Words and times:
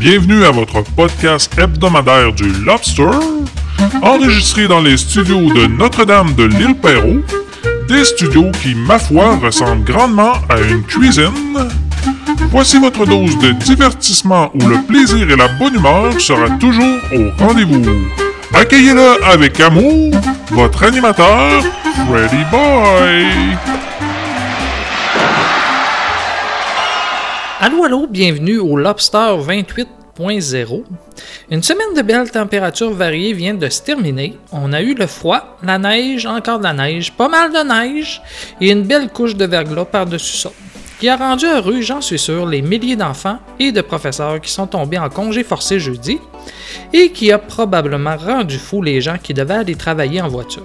Bienvenue 0.00 0.44
à 0.46 0.50
votre 0.50 0.82
podcast 0.96 1.52
hebdomadaire 1.58 2.32
du 2.32 2.50
Lobster, 2.64 3.10
enregistré 4.00 4.66
dans 4.66 4.80
les 4.80 4.96
studios 4.96 5.52
de 5.52 5.66
Notre-Dame 5.66 6.34
de 6.36 6.44
l'île 6.44 6.74
Perrault, 6.74 7.20
des 7.86 8.06
studios 8.06 8.50
qui, 8.62 8.74
ma 8.74 8.98
foi, 8.98 9.36
ressemblent 9.36 9.84
grandement 9.84 10.32
à 10.48 10.58
une 10.58 10.82
cuisine. 10.84 11.68
Voici 12.50 12.78
votre 12.78 13.04
dose 13.04 13.36
de 13.40 13.52
divertissement 13.52 14.50
où 14.54 14.66
le 14.66 14.80
plaisir 14.88 15.30
et 15.30 15.36
la 15.36 15.48
bonne 15.48 15.74
humeur 15.74 16.18
sera 16.18 16.48
toujours 16.58 16.98
au 17.12 17.44
rendez-vous. 17.44 17.84
Accueillez-le 18.54 19.22
avec 19.22 19.60
amour, 19.60 20.12
votre 20.50 20.82
animateur, 20.82 21.62
Freddy 22.08 22.44
Boy. 22.50 23.26
Allô, 27.62 27.84
allô, 27.84 28.06
bienvenue 28.06 28.56
au 28.56 28.74
Lobster 28.74 29.18
28.0. 29.18 30.82
Une 31.50 31.62
semaine 31.62 31.92
de 31.94 32.00
belles 32.00 32.30
températures 32.30 32.94
variées 32.94 33.34
vient 33.34 33.52
de 33.52 33.68
se 33.68 33.82
terminer. 33.82 34.38
On 34.50 34.72
a 34.72 34.80
eu 34.80 34.94
le 34.94 35.06
froid, 35.06 35.58
la 35.62 35.76
neige, 35.76 36.24
encore 36.24 36.56
de 36.56 36.64
la 36.64 36.72
neige, 36.72 37.12
pas 37.12 37.28
mal 37.28 37.52
de 37.52 37.58
neige 37.58 38.22
et 38.62 38.70
une 38.70 38.84
belle 38.84 39.10
couche 39.10 39.36
de 39.36 39.44
verglas 39.44 39.84
par-dessus 39.84 40.38
ça. 40.38 40.50
Qui 41.00 41.10
a 41.10 41.18
rendu 41.18 41.44
heureux, 41.44 41.82
j'en 41.82 42.00
suis 42.00 42.18
sûr, 42.18 42.46
les 42.46 42.62
milliers 42.62 42.96
d'enfants 42.96 43.40
et 43.58 43.72
de 43.72 43.82
professeurs 43.82 44.40
qui 44.40 44.50
sont 44.50 44.66
tombés 44.66 44.98
en 44.98 45.10
congé 45.10 45.44
forcé 45.44 45.78
jeudi 45.78 46.18
et 46.94 47.12
qui 47.12 47.30
a 47.30 47.36
probablement 47.36 48.16
rendu 48.16 48.56
fou 48.56 48.80
les 48.80 49.02
gens 49.02 49.18
qui 49.22 49.34
devaient 49.34 49.52
aller 49.52 49.74
travailler 49.76 50.22
en 50.22 50.28
voiture. 50.28 50.62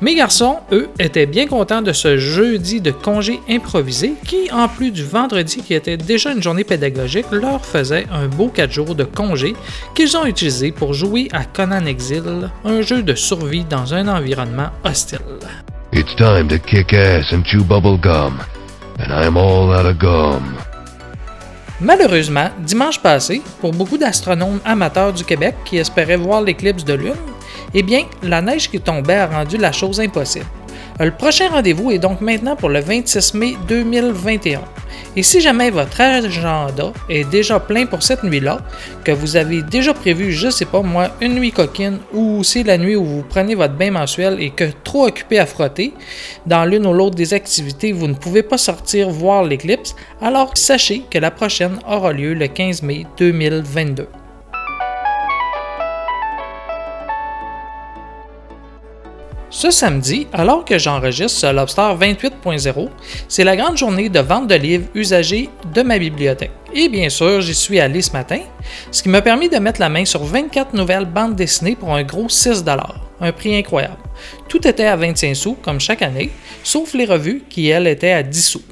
Mes 0.00 0.14
garçons, 0.14 0.58
eux, 0.70 0.88
étaient 1.00 1.26
bien 1.26 1.48
contents 1.48 1.82
de 1.82 1.92
ce 1.92 2.18
jeudi 2.18 2.80
de 2.80 2.92
congé 2.92 3.40
improvisé 3.48 4.12
qui, 4.24 4.48
en 4.52 4.68
plus 4.68 4.92
du 4.92 5.02
vendredi 5.02 5.60
qui 5.60 5.74
était 5.74 5.96
déjà 5.96 6.30
une 6.30 6.40
journée 6.40 6.62
pédagogique, 6.62 7.26
leur 7.32 7.66
faisait 7.66 8.06
un 8.12 8.28
beau 8.28 8.46
4 8.46 8.70
jours 8.70 8.94
de 8.94 9.02
congé 9.02 9.56
qu'ils 9.96 10.16
ont 10.16 10.24
utilisé 10.24 10.70
pour 10.70 10.94
jouer 10.94 11.26
à 11.32 11.42
Conan 11.44 11.84
Exil, 11.84 12.48
un 12.64 12.80
jeu 12.80 13.02
de 13.02 13.16
survie 13.16 13.64
dans 13.64 13.92
un 13.92 14.06
environnement 14.06 14.68
hostile. 14.84 15.18
It's 15.92 16.14
time 16.14 16.46
to 16.46 16.58
kick 16.58 16.94
ass 16.94 17.32
and 17.32 17.42
chew 17.44 17.64
bubble 17.64 17.98
gum. 17.98 18.38
And 19.00 19.10
I'm 19.10 19.36
all 19.36 19.72
out 19.72 19.84
of 19.84 19.98
gum. 19.98 20.58
Malheureusement, 21.80 22.50
dimanche 22.60 23.00
passé, 23.00 23.42
pour 23.60 23.72
beaucoup 23.72 23.98
d'astronomes 23.98 24.60
amateurs 24.64 25.12
du 25.12 25.24
Québec 25.24 25.56
qui 25.64 25.78
espéraient 25.78 26.16
voir 26.16 26.42
l'éclipse 26.42 26.84
de 26.84 26.94
lune, 26.94 27.14
eh 27.74 27.82
bien, 27.82 28.04
la 28.22 28.40
neige 28.40 28.70
qui 28.70 28.80
tombait 28.80 29.14
a 29.14 29.26
rendu 29.26 29.56
la 29.56 29.72
chose 29.72 30.00
impossible. 30.00 30.46
Le 31.00 31.12
prochain 31.12 31.48
rendez-vous 31.48 31.92
est 31.92 31.98
donc 31.98 32.20
maintenant 32.20 32.56
pour 32.56 32.70
le 32.70 32.80
26 32.80 33.34
mai 33.34 33.54
2021. 33.68 34.60
Et 35.14 35.22
si 35.22 35.40
jamais 35.40 35.70
votre 35.70 36.00
agenda 36.00 36.92
est 37.08 37.28
déjà 37.30 37.60
plein 37.60 37.86
pour 37.86 38.02
cette 38.02 38.24
nuit-là, 38.24 38.58
que 39.04 39.12
vous 39.12 39.36
avez 39.36 39.62
déjà 39.62 39.94
prévu, 39.94 40.32
je 40.32 40.50
sais 40.50 40.64
pas 40.64 40.82
moi, 40.82 41.10
une 41.20 41.34
nuit 41.34 41.52
coquine 41.52 41.98
ou 42.12 42.42
c'est 42.42 42.64
la 42.64 42.78
nuit 42.78 42.96
où 42.96 43.04
vous 43.04 43.22
prenez 43.22 43.54
votre 43.54 43.74
bain 43.74 43.92
mensuel 43.92 44.40
et 44.40 44.50
que 44.50 44.64
trop 44.82 45.06
occupé 45.06 45.38
à 45.38 45.46
frotter, 45.46 45.94
dans 46.46 46.64
l'une 46.64 46.86
ou 46.86 46.92
l'autre 46.92 47.14
des 47.14 47.32
activités, 47.32 47.92
vous 47.92 48.08
ne 48.08 48.14
pouvez 48.14 48.42
pas 48.42 48.58
sortir 48.58 49.08
voir 49.08 49.44
l'éclipse, 49.44 49.94
alors 50.20 50.50
sachez 50.54 51.04
que 51.08 51.18
la 51.18 51.30
prochaine 51.30 51.78
aura 51.88 52.12
lieu 52.12 52.34
le 52.34 52.48
15 52.48 52.82
mai 52.82 53.06
2022. 53.18 54.08
Ce 59.50 59.70
samedi, 59.70 60.26
alors 60.34 60.62
que 60.62 60.78
j'enregistre 60.78 61.40
ce 61.40 61.52
Lobster 61.52 61.80
28.0, 61.98 62.88
c'est 63.28 63.44
la 63.44 63.56
grande 63.56 63.78
journée 63.78 64.10
de 64.10 64.20
vente 64.20 64.46
de 64.46 64.54
livres 64.54 64.88
usagés 64.94 65.48
de 65.74 65.80
ma 65.80 65.98
bibliothèque. 65.98 66.50
Et 66.74 66.90
bien 66.90 67.08
sûr, 67.08 67.40
j'y 67.40 67.54
suis 67.54 67.80
allé 67.80 68.02
ce 68.02 68.12
matin, 68.12 68.40
ce 68.90 69.02
qui 69.02 69.08
m'a 69.08 69.22
permis 69.22 69.48
de 69.48 69.56
mettre 69.56 69.80
la 69.80 69.88
main 69.88 70.04
sur 70.04 70.22
24 70.22 70.74
nouvelles 70.74 71.06
bandes 71.06 71.34
dessinées 71.34 71.76
pour 71.76 71.94
un 71.94 72.02
gros 72.02 72.28
6 72.28 72.62
un 73.20 73.32
prix 73.32 73.56
incroyable. 73.56 73.96
Tout 74.48 74.66
était 74.68 74.84
à 74.84 74.96
25 74.96 75.34
sous, 75.34 75.54
comme 75.54 75.80
chaque 75.80 76.02
année, 76.02 76.30
sauf 76.62 76.92
les 76.92 77.06
revues 77.06 77.42
qui, 77.48 77.68
elles, 77.68 77.86
étaient 77.86 78.12
à 78.12 78.22
10 78.22 78.42
sous. 78.42 78.62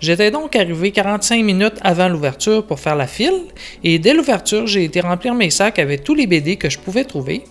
J'étais 0.00 0.30
donc 0.30 0.56
arrivé 0.56 0.90
45 0.90 1.42
minutes 1.44 1.78
avant 1.82 2.08
l'ouverture 2.08 2.64
pour 2.64 2.80
faire 2.80 2.96
la 2.96 3.06
file, 3.06 3.42
et 3.82 3.98
dès 3.98 4.12
l'ouverture, 4.12 4.66
j'ai 4.66 4.84
été 4.84 5.00
remplir 5.00 5.34
mes 5.34 5.50
sacs 5.50 5.78
avec 5.78 6.04
tous 6.04 6.14
les 6.14 6.26
BD 6.26 6.56
que 6.56 6.68
je 6.68 6.78
pouvais 6.78 7.04
trouver 7.04 7.44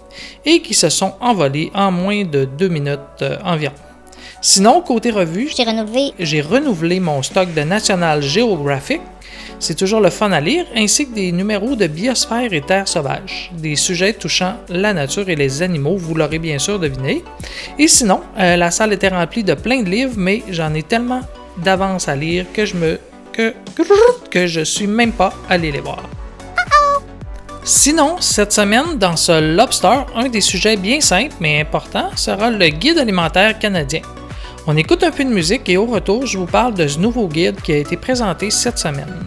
et 0.45 0.61
qui 0.61 0.73
se 0.73 0.89
sont 0.89 1.13
envolés 1.21 1.71
en 1.73 1.91
moins 1.91 2.23
de 2.23 2.45
2 2.45 2.67
minutes 2.67 2.99
euh, 3.21 3.37
environ. 3.43 3.73
Sinon, 4.41 4.81
côté 4.81 5.09
revue, 5.09 5.49
J'ai 5.55 5.63
renouvelé. 5.63 6.11
j'ai 6.19 6.41
renouvelé 6.41 6.99
mon 6.99 7.21
stock 7.23 7.53
de 7.53 7.61
National 7.61 8.21
Geographic. 8.21 8.99
C'est 9.57 9.75
toujours 9.75 10.01
le 10.01 10.09
fun 10.09 10.33
à 10.33 10.41
lire, 10.41 10.65
ainsi 10.75 11.07
que 11.07 11.15
des 11.15 11.31
numéros 11.31 11.77
de 11.77 11.87
Biosphère 11.87 12.51
et 12.51 12.59
Terre 12.59 12.87
sauvage, 12.89 13.49
des 13.57 13.77
sujets 13.77 14.11
touchant 14.11 14.55
la 14.67 14.93
nature 14.93 15.29
et 15.29 15.35
les 15.37 15.61
animaux, 15.61 15.95
vous 15.95 16.13
l'aurez 16.13 16.39
bien 16.39 16.59
sûr 16.59 16.77
deviné. 16.77 17.23
Et 17.79 17.87
sinon, 17.87 18.19
euh, 18.37 18.57
la 18.57 18.69
salle 18.71 18.91
était 18.91 19.07
remplie 19.07 19.45
de 19.45 19.53
plein 19.53 19.81
de 19.81 19.89
livres, 19.89 20.15
mais 20.17 20.43
j'en 20.49 20.73
ai 20.73 20.83
tellement 20.83 21.21
d'avance 21.57 22.07
à 22.07 22.15
lire 22.15 22.45
que 22.53 22.65
je 22.65 22.75
me 22.75 22.99
que 23.31 23.53
que 24.29 24.47
je 24.47 24.61
suis 24.61 24.87
même 24.87 25.11
pas 25.11 25.33
allé 25.49 25.71
les 25.71 25.81
voir. 25.81 26.03
Sinon, 27.65 28.17
cette 28.19 28.51
semaine, 28.51 28.97
dans 28.97 29.15
ce 29.15 29.55
Lobster, 29.55 30.05
un 30.15 30.27
des 30.27 30.41
sujets 30.41 30.75
bien 30.75 30.99
simples 30.99 31.35
mais 31.39 31.61
importants 31.61 32.09
sera 32.15 32.51
le 32.51 32.67
guide 32.67 32.97
alimentaire 32.97 33.57
canadien. 33.57 34.01
On 34.67 34.75
écoute 34.75 35.03
un 35.03 35.11
peu 35.11 35.23
de 35.23 35.29
musique 35.29 35.67
et 35.69 35.77
au 35.77 35.85
retour, 35.85 36.25
je 36.25 36.37
vous 36.37 36.45
parle 36.45 36.73
de 36.73 36.87
ce 36.87 36.99
nouveau 36.99 37.27
guide 37.27 37.61
qui 37.61 37.73
a 37.73 37.77
été 37.77 37.95
présenté 37.95 38.49
cette 38.49 38.77
semaine. 38.77 39.23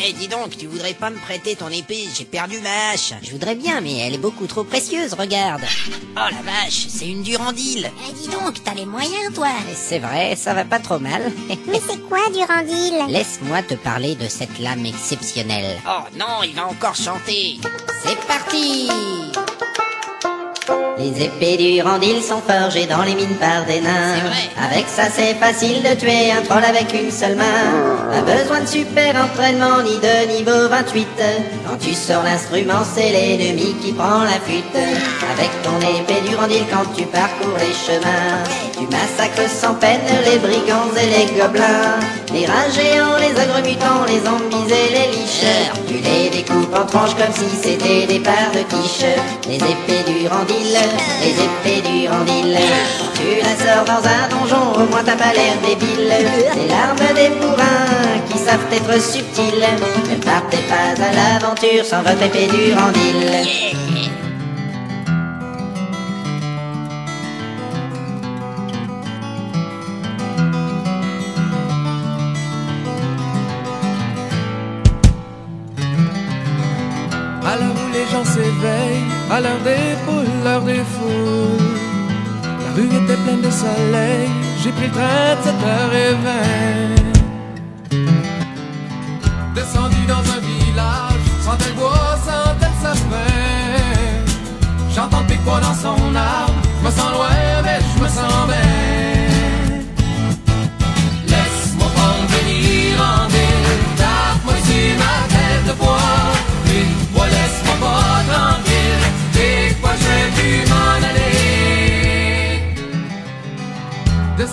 Eh, 0.00 0.12
dis 0.12 0.28
donc, 0.28 0.56
tu 0.56 0.66
voudrais 0.66 0.94
pas 0.94 1.10
me 1.10 1.16
prêter 1.18 1.56
ton 1.56 1.68
épée? 1.68 2.04
J'ai 2.16 2.24
perdu 2.24 2.60
ma 2.60 2.90
hache. 2.92 3.14
Je 3.22 3.30
voudrais 3.32 3.56
bien, 3.56 3.80
mais 3.80 3.98
elle 3.98 4.14
est 4.14 4.18
beaucoup 4.18 4.46
trop 4.46 4.62
précieuse, 4.62 5.14
regarde. 5.14 5.62
Oh 6.16 6.20
la 6.30 6.42
vache, 6.42 6.86
c'est 6.88 7.08
une 7.08 7.22
durandile. 7.22 7.90
Eh, 8.08 8.12
dis 8.12 8.28
donc, 8.28 8.62
t'as 8.62 8.74
les 8.74 8.86
moyens, 8.86 9.34
toi. 9.34 9.48
C'est 9.74 9.98
vrai, 9.98 10.36
ça 10.36 10.54
va 10.54 10.64
pas 10.64 10.78
trop 10.78 10.98
mal. 11.00 11.22
Mais 11.66 11.80
c'est 11.86 12.00
quoi, 12.08 12.20
Durandil 12.32 13.12
Laisse-moi 13.12 13.62
te 13.62 13.74
parler 13.74 14.14
de 14.14 14.28
cette 14.28 14.58
lame 14.58 14.86
exceptionnelle. 14.86 15.78
Oh 15.86 16.02
non, 16.16 16.42
il 16.44 16.54
va 16.54 16.66
encore 16.66 16.94
chanter. 16.94 17.58
C'est 18.04 18.18
parti 18.26 18.88
les 20.98 21.24
épées 21.24 21.56
du 21.56 21.82
Randil 21.82 22.22
sont 22.22 22.42
forgées 22.46 22.86
dans 22.86 23.02
les 23.02 23.14
mines 23.14 23.36
par 23.38 23.64
des 23.66 23.80
nains. 23.80 24.14
Avec 24.70 24.86
ça, 24.88 25.04
c'est 25.12 25.34
facile 25.34 25.82
de 25.82 25.94
tuer 25.94 26.32
un 26.32 26.42
troll 26.42 26.64
avec 26.64 26.92
une 26.92 27.10
seule 27.10 27.36
main. 27.36 27.44
Pas 28.10 28.20
besoin 28.22 28.60
de 28.60 28.66
super 28.66 29.14
entraînement 29.16 29.82
ni 29.82 29.96
de 29.98 30.36
niveau 30.36 30.68
28. 30.68 31.06
Quand 31.66 31.76
tu 31.78 31.94
sors 31.94 32.22
l'instrument, 32.22 32.82
c'est 32.94 33.10
l'ennemi 33.10 33.74
qui 33.82 33.92
prend 33.92 34.24
la 34.24 34.40
fuite. 34.40 34.64
Avec 34.74 35.50
ton 35.62 35.78
épée 35.78 36.28
du 36.28 36.34
Randil, 36.34 36.64
quand 36.70 36.92
tu 36.96 37.04
parcours 37.04 37.56
les 37.58 37.74
chemins, 37.74 38.42
tu 38.72 38.84
massacres 38.86 39.48
sans 39.48 39.74
peine 39.74 40.00
les 40.24 40.38
brigands 40.38 40.90
et 41.00 41.06
les 41.06 41.40
gobelins. 41.40 42.00
Les 42.32 42.44
rats 42.44 42.68
géants, 42.68 43.16
les 43.18 43.30
ogres 43.30 43.62
mutants, 43.64 44.04
les 44.06 44.20
zombies 44.20 44.70
et 44.70 44.92
les 44.92 45.16
liches. 45.16 45.46
Tu 45.86 45.94
les 45.94 46.28
découpes 46.28 46.74
en 46.74 46.84
tranches 46.84 47.14
comme 47.14 47.32
si 47.32 47.48
c'était 47.56 48.06
des 48.06 48.20
parts 48.20 48.52
de 48.52 48.62
quiche. 48.68 49.06
Les 49.48 49.56
épées 49.56 50.04
du 50.06 50.28
Randil, 50.28 50.76
les 51.22 51.34
épées 51.46 51.82
du 51.88 52.08
Randil. 52.08 52.58
Tu 53.14 53.40
la 53.42 53.54
sors 53.56 53.84
dans 53.84 54.06
un 54.06 54.28
donjon, 54.28 54.74
au 54.74 54.86
moins 54.90 55.02
t'as 55.04 55.16
pas 55.16 55.32
l'air 55.32 55.56
débile. 55.66 56.12
C'est 56.52 56.68
l'arme 56.68 57.14
des 57.14 57.30
bourrins 57.40 58.20
qui 58.30 58.38
savent 58.38 58.66
être 58.72 59.00
subtiles. 59.00 59.66
Ne 60.10 60.16
partez 60.16 60.62
pas 60.68 61.02
à 61.02 61.12
l'aventure 61.12 61.84
sans 61.84 62.02
votre 62.02 62.22
épée 62.22 62.46
du 62.46 62.74
Randil. 62.74 64.17
Des 79.40 79.96
poules, 80.04 80.26
l'heure 80.44 80.62
des 80.62 80.82
foules. 80.92 81.66
La 82.64 82.70
rue 82.74 82.86
était 82.86 83.16
pleine 83.24 83.40
de 83.40 83.50
soleil, 83.50 84.28
j'ai 84.62 84.72
pris 84.72 84.86
le 84.86 84.92
train 84.92 85.36
de 85.36 85.40
7h20. 85.46 86.26
Descendu 89.54 90.06
dans 90.06 90.24
un 90.36 90.40
village, 90.40 91.24
sentais 91.44 91.68
le 91.68 91.74
bois, 91.74 92.18
sentais 92.24 92.70
le 92.74 92.78
sapin. 92.82 93.32
J'entends 94.94 95.20
le 95.20 95.26
pic-bois 95.26 95.60
dans 95.60 95.74
son 95.74 96.14
arbre, 96.16 96.54
je 96.80 96.86
me 96.86 96.90
sens 96.90 97.12
loin, 97.12 97.62
mais 97.62 97.78
je 97.96 98.02
me 98.02 98.08
sens 98.08 98.46
bien. 98.48 98.77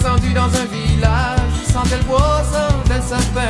Descendu 0.06 0.34
dans 0.34 0.44
un 0.44 0.66
village, 0.72 1.40
le 1.98 2.04
bois, 2.04 2.44
sentais 2.44 2.94
le 2.94 3.02
sapin. 3.02 3.42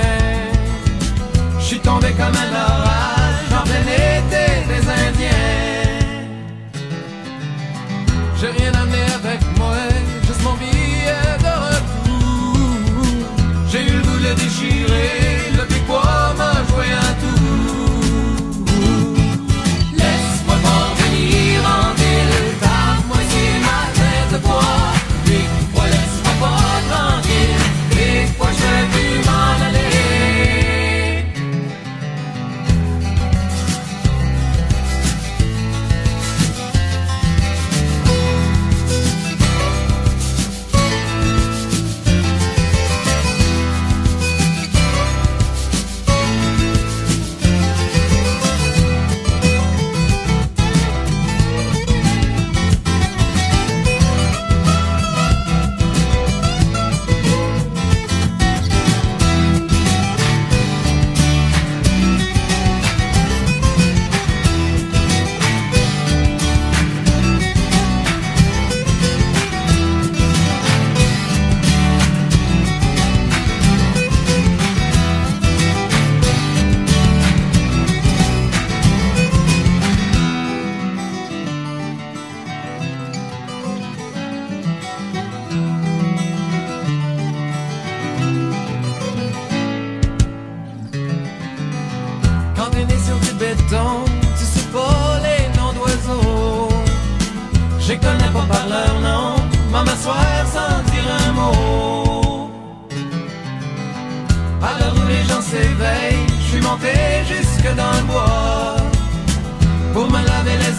Je 1.59 1.65
suis 1.65 1.79
tombé 1.79 2.11
comme 2.11 2.33
un 2.33 2.51
orage 2.55 3.51
en 3.51 3.63
plein 3.63 3.83
des 4.69 4.79
Indiens. 4.87 5.27
J'ai 8.39 8.51
rien 8.51 8.71
amené 8.73 9.03
avec 9.21 9.41
moi, 9.57 9.75
juste 10.25 10.43
mon 10.43 10.53
billet 10.53 11.35
de 11.39 11.53
retour. 11.65 12.55
J'ai 13.69 13.81
eu 13.87 13.91
le 13.97 14.01
goût 14.03 14.17
de 14.17 14.23
le 14.29 14.35
déchirer, 14.35 15.24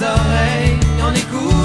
oreilles 0.02 0.78
en 1.02 1.14
écoutant 1.14 1.55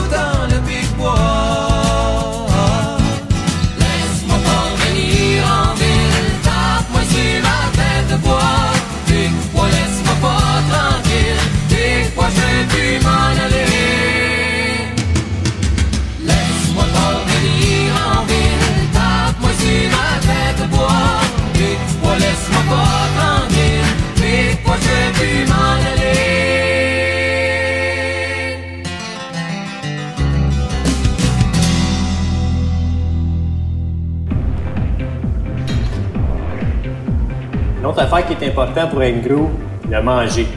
Une 38.01 38.07
autre 38.07 38.15
affaire 38.15 38.35
qui 38.35 38.43
est 38.43 38.47
importante 38.49 38.89
pour 38.89 39.01
un 39.01 39.11
gros, 39.11 39.51
le 39.87 40.01
manger. 40.01 40.47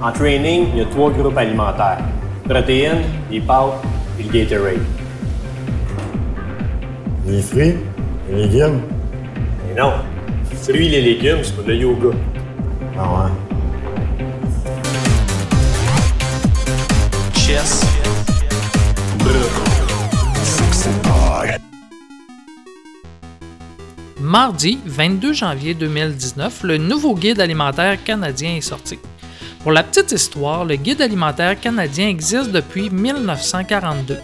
En 0.00 0.12
training, 0.12 0.68
il 0.72 0.78
y 0.78 0.82
a 0.82 0.84
trois 0.84 1.10
groupes 1.10 1.36
alimentaires. 1.36 1.98
Protéines, 2.48 3.02
les 3.32 3.40
pâtes 3.40 3.82
et 4.16 4.22
le 4.22 4.28
Gatorade. 4.30 4.78
Les 7.26 7.42
fruits, 7.42 7.74
les 8.30 8.46
légumes? 8.46 8.80
Mais 9.66 9.80
non, 9.80 9.94
fruits 10.62 10.86
et 10.86 10.90
les 10.90 11.14
légumes, 11.14 11.38
c'est 11.42 11.56
pour 11.56 11.66
le 11.66 11.74
yoga. 11.74 12.10
Ah 12.96 13.02
ouais. 13.02 13.43
Mardi 24.34 24.80
22 24.84 25.32
janvier 25.32 25.74
2019, 25.74 26.64
le 26.64 26.76
nouveau 26.76 27.14
guide 27.14 27.38
alimentaire 27.38 28.02
canadien 28.02 28.56
est 28.56 28.62
sorti. 28.62 28.98
Pour 29.60 29.70
la 29.70 29.84
petite 29.84 30.10
histoire, 30.10 30.64
le 30.64 30.74
guide 30.74 31.02
alimentaire 31.02 31.60
canadien 31.60 32.08
existe 32.08 32.50
depuis 32.50 32.90
1942. 32.90 34.18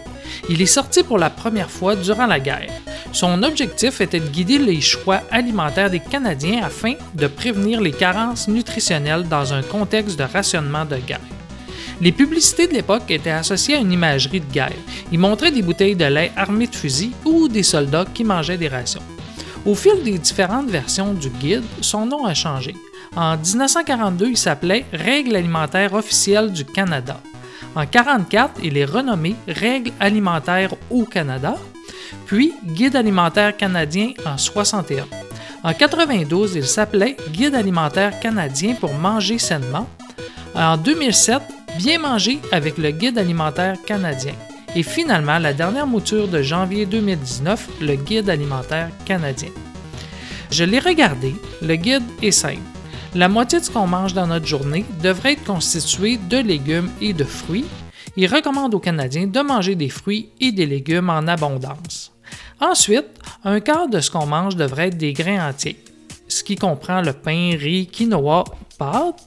Il 0.49 0.61
est 0.61 0.65
sorti 0.65 1.03
pour 1.03 1.17
la 1.17 1.29
première 1.29 1.71
fois 1.71 1.95
durant 1.95 2.25
la 2.25 2.41
guerre. 2.41 2.73
Son 3.13 3.41
objectif 3.41 4.01
était 4.01 4.19
de 4.19 4.27
guider 4.27 4.57
les 4.57 4.81
choix 4.81 5.21
alimentaires 5.31 5.89
des 5.89 6.01
Canadiens 6.01 6.61
afin 6.61 6.95
de 7.15 7.27
prévenir 7.27 7.79
les 7.79 7.93
carences 7.93 8.49
nutritionnelles 8.49 9.29
dans 9.29 9.53
un 9.53 9.61
contexte 9.61 10.19
de 10.19 10.25
rationnement 10.25 10.83
de 10.83 10.97
guerre. 10.97 11.21
Les 12.01 12.11
publicités 12.11 12.67
de 12.67 12.73
l'époque 12.73 13.09
étaient 13.09 13.29
associées 13.29 13.75
à 13.75 13.79
une 13.79 13.93
imagerie 13.93 14.41
de 14.41 14.51
guerre. 14.51 14.75
Ils 15.09 15.19
montraient 15.19 15.51
des 15.51 15.61
bouteilles 15.61 15.95
de 15.95 16.03
lait 16.03 16.33
armées 16.35 16.67
de 16.67 16.75
fusils 16.75 17.13
ou 17.23 17.47
des 17.47 17.63
soldats 17.63 18.05
qui 18.13 18.25
mangeaient 18.25 18.57
des 18.57 18.67
rations. 18.67 19.01
Au 19.65 19.75
fil 19.75 20.03
des 20.03 20.17
différentes 20.17 20.69
versions 20.69 21.13
du 21.13 21.29
guide, 21.29 21.63
son 21.81 22.05
nom 22.05 22.25
a 22.25 22.33
changé. 22.33 22.75
En 23.15 23.37
1942, 23.37 24.29
il 24.29 24.37
s'appelait 24.37 24.85
Règles 24.91 25.35
alimentaires 25.35 25.93
officielles 25.93 26.51
du 26.51 26.65
Canada. 26.65 27.21
En 27.75 27.81
1944, 27.81 28.59
il 28.63 28.77
est 28.77 28.85
renommé 28.85 29.35
Règles 29.47 29.91
alimentaires 29.99 30.73
au 30.89 31.05
Canada, 31.05 31.55
puis 32.25 32.53
Guide 32.65 32.95
alimentaire 32.95 33.55
canadien 33.55 34.11
en 34.25 34.37
61. 34.37 35.05
En 35.63 35.73
92, 35.73 36.55
il 36.55 36.65
s'appelait 36.65 37.15
Guide 37.29 37.55
alimentaire 37.55 38.19
canadien 38.19 38.73
pour 38.73 38.93
manger 38.93 39.37
sainement. 39.37 39.87
En 40.55 40.75
2007, 40.75 41.41
Bien 41.77 41.99
manger 41.99 42.39
avec 42.51 42.77
le 42.77 42.91
Guide 42.91 43.17
alimentaire 43.17 43.77
canadien. 43.85 44.33
Et 44.73 44.83
finalement, 44.83 45.37
la 45.37 45.53
dernière 45.53 45.85
mouture 45.85 46.29
de 46.29 46.41
janvier 46.41 46.85
2019, 46.85 47.81
le 47.81 47.95
Guide 47.95 48.29
alimentaire 48.29 48.89
canadien. 49.05 49.49
Je 50.49 50.63
l'ai 50.63 50.79
regardé, 50.79 51.35
le 51.61 51.75
guide 51.75 52.03
est 52.21 52.31
simple. 52.31 52.59
La 53.13 53.27
moitié 53.27 53.59
de 53.59 53.65
ce 53.65 53.69
qu'on 53.71 53.87
mange 53.87 54.13
dans 54.13 54.27
notre 54.27 54.45
journée 54.45 54.85
devrait 55.03 55.33
être 55.33 55.43
constitué 55.43 56.17
de 56.29 56.37
légumes 56.37 56.89
et 57.01 57.11
de 57.11 57.25
fruits. 57.25 57.65
Il 58.15 58.27
recommande 58.27 58.73
aux 58.73 58.79
Canadiens 58.79 59.27
de 59.27 59.39
manger 59.41 59.75
des 59.75 59.89
fruits 59.89 60.29
et 60.39 60.53
des 60.53 60.65
légumes 60.65 61.09
en 61.09 61.27
abondance. 61.27 62.13
Ensuite, 62.61 63.07
un 63.43 63.59
quart 63.59 63.89
de 63.89 63.99
ce 63.99 64.09
qu'on 64.09 64.25
mange 64.25 64.55
devrait 64.55 64.87
être 64.87 64.97
des 64.97 65.13
grains 65.13 65.49
entiers, 65.49 65.83
ce 66.29 66.43
qui 66.43 66.55
comprend 66.55 67.01
le 67.01 67.11
pain, 67.11 67.55
riz, 67.57 67.87
quinoa, 67.87 68.45
pâtes, 68.77 69.25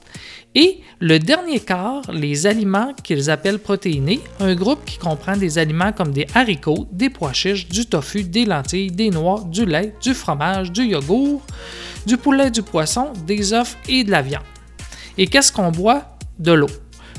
et 0.55 0.79
le 1.01 1.19
dernier 1.19 1.59
quart, 1.59 2.01
les 2.11 2.47
aliments 2.47 2.93
qu'ils 3.03 3.29
appellent 3.29 3.59
protéinés, 3.59 4.21
un 4.39 4.55
groupe 4.55 4.85
qui 4.85 4.97
comprend 4.97 5.35
des 5.35 5.57
aliments 5.57 5.91
comme 5.91 6.11
des 6.11 6.25
haricots, 6.33 6.87
des 6.93 7.09
pois 7.09 7.33
chiches, 7.33 7.67
du 7.67 7.85
tofu, 7.85 8.23
des 8.23 8.45
lentilles, 8.45 8.91
des 8.91 9.09
noix, 9.09 9.43
du 9.49 9.65
lait, 9.65 9.93
du 10.01 10.13
fromage, 10.13 10.71
du 10.71 10.83
yogourt, 10.83 11.41
du 12.05 12.15
poulet, 12.15 12.49
du 12.51 12.63
poisson, 12.63 13.11
des 13.27 13.51
œufs 13.53 13.77
et 13.89 14.05
de 14.05 14.11
la 14.11 14.21
viande. 14.21 14.43
Et 15.17 15.27
qu'est-ce 15.27 15.51
qu'on 15.51 15.71
boit? 15.71 16.17
De 16.39 16.53
l'eau. 16.53 16.69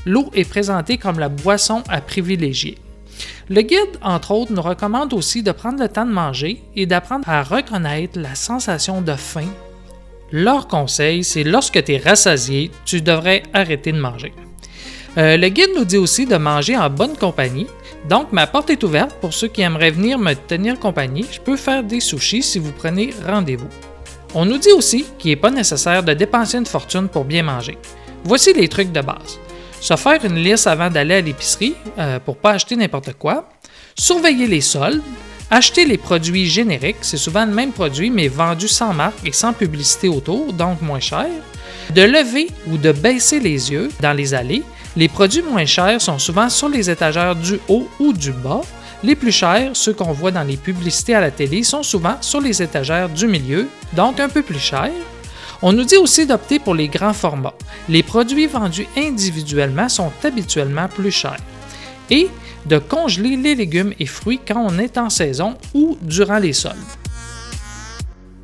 L'eau 0.06 0.30
est 0.34 0.48
présentée 0.48 0.96
comme 0.96 1.18
la 1.18 1.28
boisson 1.28 1.82
à 1.88 2.00
privilégier. 2.00 2.78
Le 3.48 3.62
guide, 3.62 3.98
entre 4.02 4.32
autres, 4.32 4.52
nous 4.52 4.62
recommande 4.62 5.12
aussi 5.12 5.42
de 5.42 5.52
prendre 5.52 5.80
le 5.80 5.88
temps 5.88 6.06
de 6.06 6.12
manger 6.12 6.62
et 6.74 6.86
d'apprendre 6.86 7.28
à 7.28 7.42
reconnaître 7.42 8.18
la 8.18 8.34
sensation 8.34 9.02
de 9.02 9.14
faim 9.14 9.48
leur 10.32 10.66
conseil, 10.66 11.24
c'est 11.24 11.44
lorsque 11.44 11.82
tu 11.84 11.92
es 11.92 11.98
rassasié, 11.98 12.70
tu 12.84 13.00
devrais 13.00 13.42
arrêter 13.52 13.92
de 13.92 14.00
manger. 14.00 14.32
Euh, 15.18 15.36
le 15.36 15.48
guide 15.48 15.70
nous 15.74 15.84
dit 15.84 15.96
aussi 15.96 16.26
de 16.26 16.36
manger 16.36 16.76
en 16.76 16.90
bonne 16.90 17.16
compagnie. 17.16 17.66
Donc, 18.08 18.32
ma 18.32 18.46
porte 18.46 18.70
est 18.70 18.84
ouverte 18.84 19.16
pour 19.20 19.32
ceux 19.32 19.48
qui 19.48 19.62
aimeraient 19.62 19.90
venir 19.90 20.18
me 20.18 20.34
tenir 20.34 20.78
compagnie. 20.78 21.24
Je 21.30 21.40
peux 21.40 21.56
faire 21.56 21.82
des 21.82 22.00
sushis 22.00 22.42
si 22.42 22.58
vous 22.58 22.72
prenez 22.72 23.10
rendez-vous. 23.26 23.68
On 24.34 24.44
nous 24.44 24.58
dit 24.58 24.72
aussi 24.72 25.06
qu'il 25.18 25.30
n'est 25.30 25.36
pas 25.36 25.50
nécessaire 25.50 26.02
de 26.02 26.12
dépenser 26.12 26.58
une 26.58 26.66
fortune 26.66 27.08
pour 27.08 27.24
bien 27.24 27.42
manger. 27.42 27.78
Voici 28.24 28.52
les 28.52 28.68
trucs 28.68 28.92
de 28.92 29.00
base. 29.00 29.38
Se 29.80 29.96
faire 29.96 30.24
une 30.24 30.36
liste 30.36 30.66
avant 30.66 30.90
d'aller 30.90 31.14
à 31.14 31.20
l'épicerie 31.20 31.74
euh, 31.98 32.18
pour 32.18 32.36
pas 32.36 32.52
acheter 32.52 32.76
n'importe 32.76 33.14
quoi. 33.14 33.48
Surveiller 33.98 34.46
les 34.46 34.60
soldes. 34.60 35.02
Acheter 35.48 35.84
les 35.84 35.96
produits 35.96 36.46
génériques, 36.46 36.96
c'est 37.02 37.16
souvent 37.16 37.46
le 37.46 37.52
même 37.52 37.70
produit 37.70 38.10
mais 38.10 38.26
vendu 38.26 38.66
sans 38.66 38.92
marque 38.92 39.24
et 39.24 39.30
sans 39.30 39.52
publicité 39.52 40.08
autour, 40.08 40.52
donc 40.52 40.82
moins 40.82 40.98
cher. 40.98 41.26
De 41.94 42.02
lever 42.02 42.48
ou 42.66 42.76
de 42.76 42.90
baisser 42.90 43.38
les 43.38 43.70
yeux 43.70 43.90
dans 44.00 44.12
les 44.12 44.34
allées. 44.34 44.64
Les 44.96 45.06
produits 45.06 45.42
moins 45.42 45.64
chers 45.64 46.00
sont 46.00 46.18
souvent 46.18 46.48
sur 46.48 46.68
les 46.68 46.90
étagères 46.90 47.36
du 47.36 47.60
haut 47.68 47.88
ou 48.00 48.12
du 48.12 48.32
bas. 48.32 48.62
Les 49.04 49.14
plus 49.14 49.30
chers, 49.30 49.70
ceux 49.74 49.92
qu'on 49.92 50.12
voit 50.12 50.32
dans 50.32 50.42
les 50.42 50.56
publicités 50.56 51.14
à 51.14 51.20
la 51.20 51.30
télé, 51.30 51.62
sont 51.62 51.84
souvent 51.84 52.16
sur 52.20 52.40
les 52.40 52.60
étagères 52.60 53.08
du 53.08 53.28
milieu, 53.28 53.68
donc 53.92 54.18
un 54.18 54.28
peu 54.28 54.42
plus 54.42 54.58
chers. 54.58 54.90
On 55.62 55.72
nous 55.72 55.84
dit 55.84 55.96
aussi 55.96 56.26
d'opter 56.26 56.58
pour 56.58 56.74
les 56.74 56.88
grands 56.88 57.12
formats. 57.12 57.54
Les 57.88 58.02
produits 58.02 58.48
vendus 58.48 58.88
individuellement 58.96 59.88
sont 59.88 60.10
habituellement 60.24 60.88
plus 60.88 61.12
chers. 61.12 61.36
Et 62.10 62.28
de 62.68 62.78
congeler 62.78 63.36
les 63.36 63.54
légumes 63.54 63.94
et 63.98 64.06
fruits 64.06 64.40
quand 64.46 64.66
on 64.68 64.78
est 64.78 64.98
en 64.98 65.10
saison 65.10 65.56
ou 65.74 65.96
durant 66.02 66.38
les 66.38 66.52
soldes. 66.52 66.76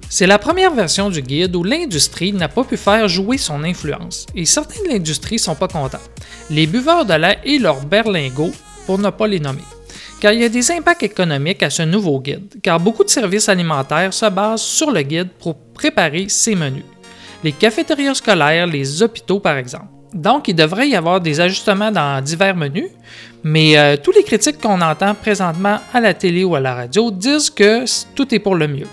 C'est 0.08 0.26
la 0.26 0.38
première 0.38 0.74
version 0.74 1.08
du 1.08 1.22
guide 1.22 1.56
où 1.56 1.64
l'industrie 1.64 2.34
n'a 2.34 2.48
pas 2.48 2.64
pu 2.64 2.76
faire 2.76 3.08
jouer 3.08 3.38
son 3.38 3.64
influence, 3.64 4.26
et 4.34 4.44
certains 4.44 4.82
de 4.84 4.90
l'industrie 4.90 5.38
sont 5.38 5.54
pas 5.54 5.68
contents. 5.68 6.06
Les 6.50 6.66
buveurs 6.66 7.06
de 7.06 7.14
lait 7.14 7.38
et 7.44 7.58
leurs 7.58 7.80
berlingots, 7.86 8.52
pour 8.84 8.98
ne 8.98 9.08
pas 9.08 9.26
les 9.26 9.40
nommer. 9.40 9.62
Car 10.20 10.32
il 10.32 10.42
y 10.42 10.44
a 10.44 10.50
des 10.50 10.70
impacts 10.70 11.02
économiques 11.02 11.62
à 11.62 11.70
ce 11.70 11.82
nouveau 11.82 12.20
guide, 12.20 12.60
car 12.62 12.78
beaucoup 12.78 13.04
de 13.04 13.08
services 13.08 13.48
alimentaires 13.48 14.12
se 14.12 14.26
basent 14.26 14.60
sur 14.60 14.90
le 14.90 15.00
guide 15.02 15.30
pour 15.40 15.56
préparer 15.56 16.28
ces 16.28 16.54
menus. 16.54 16.84
Les 17.42 17.52
cafétérias 17.52 18.14
scolaires, 18.14 18.66
les 18.66 19.02
hôpitaux 19.02 19.40
par 19.40 19.56
exemple. 19.56 19.86
Donc, 20.12 20.46
il 20.46 20.54
devrait 20.54 20.90
y 20.90 20.94
avoir 20.94 21.22
des 21.22 21.40
ajustements 21.40 21.90
dans 21.90 22.22
divers 22.22 22.54
menus, 22.54 22.90
mais 23.44 23.76
euh, 23.76 23.96
tous 23.96 24.12
les 24.12 24.22
critiques 24.22 24.60
qu'on 24.60 24.80
entend 24.80 25.14
présentement 25.14 25.78
à 25.92 26.00
la 26.00 26.14
télé 26.14 26.44
ou 26.44 26.54
à 26.54 26.60
la 26.60 26.74
radio 26.74 27.10
disent 27.10 27.50
que 27.50 27.84
tout 28.14 28.34
est 28.34 28.38
pour 28.38 28.54
le 28.54 28.68
mieux. 28.68 28.86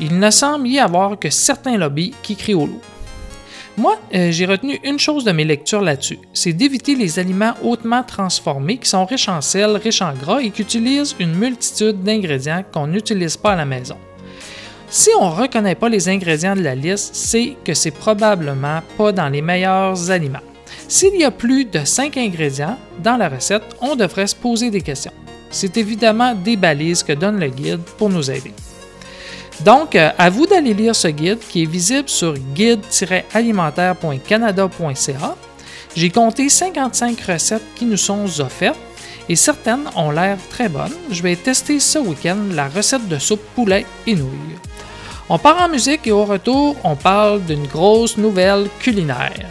Il 0.00 0.18
ne 0.18 0.30
semble 0.30 0.68
y 0.68 0.78
avoir 0.78 1.18
que 1.18 1.30
certains 1.30 1.78
lobbies 1.78 2.14
qui 2.22 2.36
crient 2.36 2.54
au 2.54 2.66
loup. 2.66 2.80
Moi, 3.78 3.98
euh, 4.14 4.30
j'ai 4.30 4.46
retenu 4.46 4.80
une 4.84 4.98
chose 4.98 5.24
de 5.24 5.32
mes 5.32 5.44
lectures 5.44 5.82
là-dessus, 5.82 6.18
c'est 6.32 6.54
d'éviter 6.54 6.94
les 6.94 7.18
aliments 7.18 7.52
hautement 7.62 8.02
transformés 8.02 8.78
qui 8.78 8.88
sont 8.88 9.04
riches 9.04 9.28
en 9.28 9.42
sel, 9.42 9.76
riches 9.76 10.00
en 10.00 10.14
gras 10.14 10.40
et 10.40 10.50
qui 10.50 10.62
utilisent 10.62 11.14
une 11.18 11.34
multitude 11.34 12.02
d'ingrédients 12.02 12.64
qu'on 12.72 12.86
n'utilise 12.86 13.36
pas 13.36 13.52
à 13.52 13.56
la 13.56 13.66
maison. 13.66 13.98
Si 14.88 15.10
on 15.20 15.28
ne 15.28 15.34
reconnaît 15.42 15.74
pas 15.74 15.90
les 15.90 16.08
ingrédients 16.08 16.56
de 16.56 16.62
la 16.62 16.74
liste, 16.74 17.14
c'est 17.14 17.56
que 17.64 17.74
c'est 17.74 17.90
probablement 17.90 18.80
pas 18.96 19.12
dans 19.12 19.28
les 19.28 19.42
meilleurs 19.42 20.10
aliments. 20.10 20.38
S'il 20.88 21.16
y 21.16 21.24
a 21.24 21.32
plus 21.32 21.64
de 21.64 21.84
5 21.84 22.16
ingrédients 22.16 22.78
dans 23.02 23.16
la 23.16 23.28
recette, 23.28 23.64
on 23.80 23.96
devrait 23.96 24.28
se 24.28 24.36
poser 24.36 24.70
des 24.70 24.82
questions. 24.82 25.10
C'est 25.50 25.76
évidemment 25.76 26.32
des 26.34 26.56
balises 26.56 27.02
que 27.02 27.12
donne 27.12 27.40
le 27.40 27.48
guide 27.48 27.82
pour 27.98 28.08
nous 28.08 28.30
aider. 28.30 28.52
Donc, 29.64 29.96
euh, 29.96 30.10
à 30.16 30.30
vous 30.30 30.46
d'aller 30.46 30.74
lire 30.74 30.94
ce 30.94 31.08
guide 31.08 31.40
qui 31.40 31.64
est 31.64 31.70
visible 31.70 32.08
sur 32.08 32.34
guide-alimentaire.canada.ca. 32.54 35.36
J'ai 35.96 36.10
compté 36.10 36.48
55 36.48 37.20
recettes 37.20 37.66
qui 37.74 37.86
nous 37.86 37.96
sont 37.96 38.26
offertes 38.40 38.78
et 39.28 39.34
certaines 39.34 39.86
ont 39.96 40.12
l'air 40.12 40.38
très 40.50 40.68
bonnes. 40.68 40.94
Je 41.10 41.20
vais 41.22 41.34
tester 41.34 41.80
ce 41.80 41.98
week-end 41.98 42.36
la 42.52 42.68
recette 42.68 43.08
de 43.08 43.18
soupe 43.18 43.42
poulet 43.54 43.84
et 44.06 44.14
nouilles. 44.14 44.54
On 45.28 45.38
part 45.38 45.60
en 45.62 45.68
musique 45.68 46.06
et 46.06 46.12
au 46.12 46.24
retour, 46.24 46.76
on 46.84 46.94
parle 46.94 47.42
d'une 47.44 47.66
grosse 47.66 48.16
nouvelle 48.16 48.68
culinaire. 48.78 49.50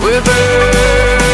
We're 0.00 0.22
burning 0.22 1.27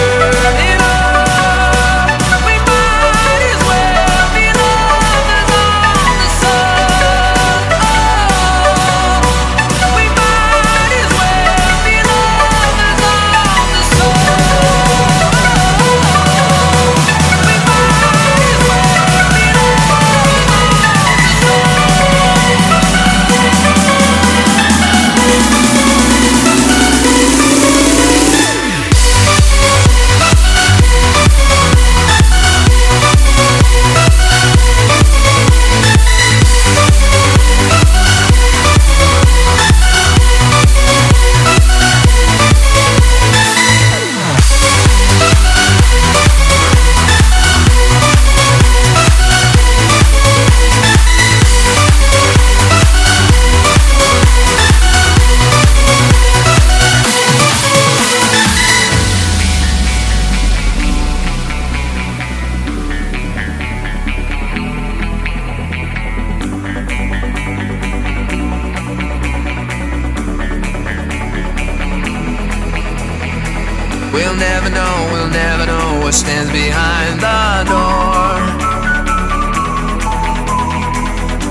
We'll 74.14 74.37
never 74.37 74.71
know, 74.71 75.09
we'll 75.11 75.28
never 75.28 75.66
know 75.66 75.99
what 76.04 76.14
stands 76.14 76.52
behind 76.52 77.18
the 77.18 77.64
door. 77.66 78.38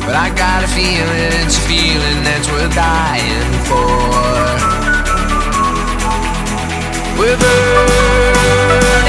But 0.05 0.15
I 0.15 0.31
got 0.33 0.63
a 0.63 0.67
feeling, 0.69 1.43
it's 1.43 1.57
a 1.57 1.61
feeling 1.67 2.23
that's 2.23 2.47
worth 2.47 2.73
dying 2.73 3.51
for. 3.67 3.83
We're 7.19 7.37
burning 7.37 9.02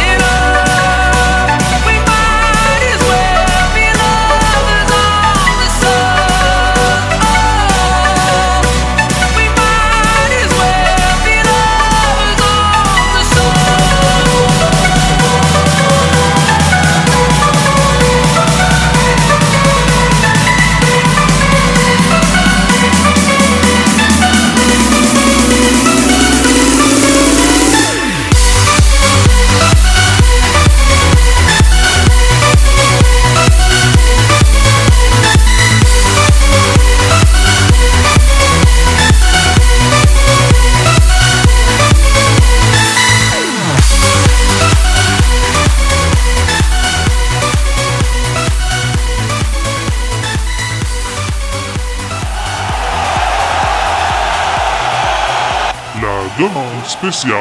demande 57.03 57.13
spéciale 57.13 57.35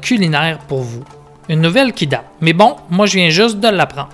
culinaire 0.00 0.58
pour 0.68 0.82
vous. 0.82 1.04
Une 1.48 1.60
nouvelle 1.60 1.92
qui 1.92 2.06
date. 2.06 2.24
Mais 2.40 2.52
bon, 2.52 2.76
moi 2.90 3.06
je 3.06 3.16
viens 3.18 3.30
juste 3.30 3.58
de 3.58 3.68
l'apprendre. 3.68 4.10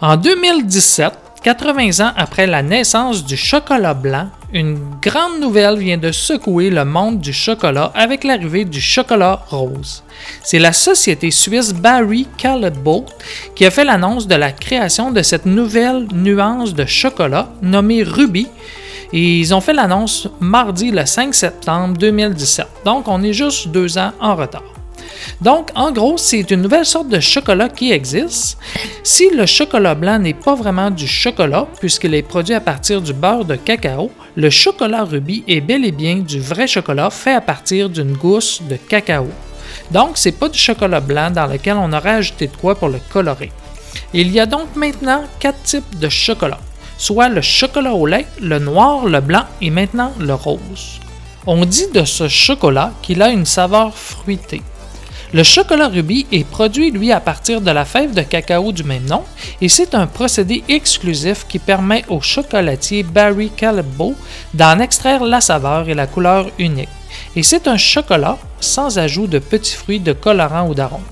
En 0.00 0.16
2017, 0.16 1.12
80 1.42 2.04
ans 2.04 2.12
après 2.16 2.46
la 2.46 2.62
naissance 2.62 3.24
du 3.24 3.36
chocolat 3.36 3.94
blanc, 3.94 4.28
une 4.52 4.78
grande 5.02 5.40
nouvelle 5.40 5.76
vient 5.78 5.98
de 5.98 6.10
secouer 6.10 6.70
le 6.70 6.84
monde 6.84 7.20
du 7.20 7.32
chocolat 7.32 7.92
avec 7.94 8.24
l'arrivée 8.24 8.64
du 8.64 8.80
chocolat 8.80 9.40
rose. 9.48 10.02
C'est 10.42 10.58
la 10.58 10.72
société 10.72 11.30
suisse 11.30 11.74
Barry 11.74 12.26
Callebaut 12.38 13.04
qui 13.54 13.66
a 13.66 13.70
fait 13.70 13.84
l'annonce 13.84 14.26
de 14.26 14.34
la 14.34 14.52
création 14.52 15.10
de 15.10 15.22
cette 15.22 15.44
nouvelle 15.44 16.06
nuance 16.12 16.72
de 16.72 16.86
chocolat 16.86 17.48
nommée 17.62 18.02
Ruby. 18.02 18.48
Et 19.12 19.40
ils 19.40 19.54
ont 19.54 19.60
fait 19.60 19.74
l'annonce 19.74 20.28
mardi 20.40 20.90
le 20.90 21.04
5 21.04 21.34
septembre 21.34 21.98
2017. 21.98 22.66
Donc 22.84 23.06
on 23.06 23.22
est 23.22 23.32
juste 23.32 23.68
deux 23.68 23.98
ans 23.98 24.12
en 24.20 24.34
retard. 24.34 24.73
Donc, 25.40 25.70
en 25.74 25.92
gros, 25.92 26.16
c'est 26.16 26.50
une 26.50 26.62
nouvelle 26.62 26.84
sorte 26.84 27.08
de 27.08 27.20
chocolat 27.20 27.68
qui 27.68 27.92
existe. 27.92 28.58
Si 29.02 29.30
le 29.30 29.46
chocolat 29.46 29.94
blanc 29.94 30.18
n'est 30.18 30.34
pas 30.34 30.54
vraiment 30.54 30.90
du 30.90 31.06
chocolat, 31.06 31.66
puisqu'il 31.80 32.14
est 32.14 32.22
produit 32.22 32.54
à 32.54 32.60
partir 32.60 33.00
du 33.00 33.12
beurre 33.12 33.44
de 33.44 33.56
cacao, 33.56 34.10
le 34.36 34.50
chocolat 34.50 35.04
rubis 35.04 35.44
est 35.48 35.60
bel 35.60 35.84
et 35.84 35.92
bien 35.92 36.16
du 36.16 36.40
vrai 36.40 36.66
chocolat 36.66 37.10
fait 37.10 37.34
à 37.34 37.40
partir 37.40 37.88
d'une 37.88 38.16
gousse 38.16 38.62
de 38.68 38.76
cacao. 38.76 39.28
Donc, 39.90 40.12
c'est 40.14 40.32
pas 40.32 40.48
du 40.48 40.58
chocolat 40.58 41.00
blanc 41.00 41.30
dans 41.30 41.46
lequel 41.46 41.76
on 41.76 41.92
aurait 41.92 42.10
ajouté 42.10 42.46
de 42.46 42.56
quoi 42.56 42.74
pour 42.74 42.88
le 42.88 43.00
colorer. 43.12 43.50
Il 44.12 44.30
y 44.30 44.40
a 44.40 44.46
donc 44.46 44.74
maintenant 44.76 45.24
quatre 45.40 45.62
types 45.62 45.98
de 45.98 46.08
chocolat, 46.08 46.60
soit 46.98 47.28
le 47.28 47.40
chocolat 47.40 47.94
au 47.94 48.06
lait, 48.06 48.26
le 48.40 48.58
noir, 48.58 49.06
le 49.06 49.20
blanc 49.20 49.44
et 49.60 49.70
maintenant 49.70 50.12
le 50.18 50.34
rose. 50.34 51.00
On 51.46 51.64
dit 51.64 51.90
de 51.92 52.04
ce 52.04 52.28
chocolat 52.28 52.92
qu'il 53.02 53.20
a 53.22 53.28
une 53.28 53.44
saveur 53.44 53.94
fruitée. 53.94 54.62
Le 55.34 55.42
chocolat 55.42 55.88
rubis 55.88 56.26
est 56.30 56.46
produit, 56.46 56.92
lui, 56.92 57.10
à 57.10 57.18
partir 57.18 57.60
de 57.60 57.72
la 57.72 57.84
fève 57.84 58.14
de 58.14 58.22
cacao 58.22 58.70
du 58.70 58.84
même 58.84 59.04
nom, 59.06 59.24
et 59.60 59.68
c'est 59.68 59.96
un 59.96 60.06
procédé 60.06 60.62
exclusif 60.68 61.44
qui 61.48 61.58
permet 61.58 62.04
au 62.08 62.20
chocolatier 62.20 63.02
Barry 63.02 63.50
Callebaut 63.50 64.14
d'en 64.54 64.78
extraire 64.78 65.24
la 65.24 65.40
saveur 65.40 65.88
et 65.88 65.94
la 65.94 66.06
couleur 66.06 66.46
unique. 66.60 66.88
Et 67.34 67.42
c'est 67.42 67.66
un 67.66 67.76
chocolat 67.76 68.38
sans 68.60 68.96
ajout 68.96 69.26
de 69.26 69.40
petits 69.40 69.74
fruits 69.74 69.98
de 69.98 70.12
colorant 70.12 70.68
ou 70.68 70.74
d'arôme. 70.74 71.02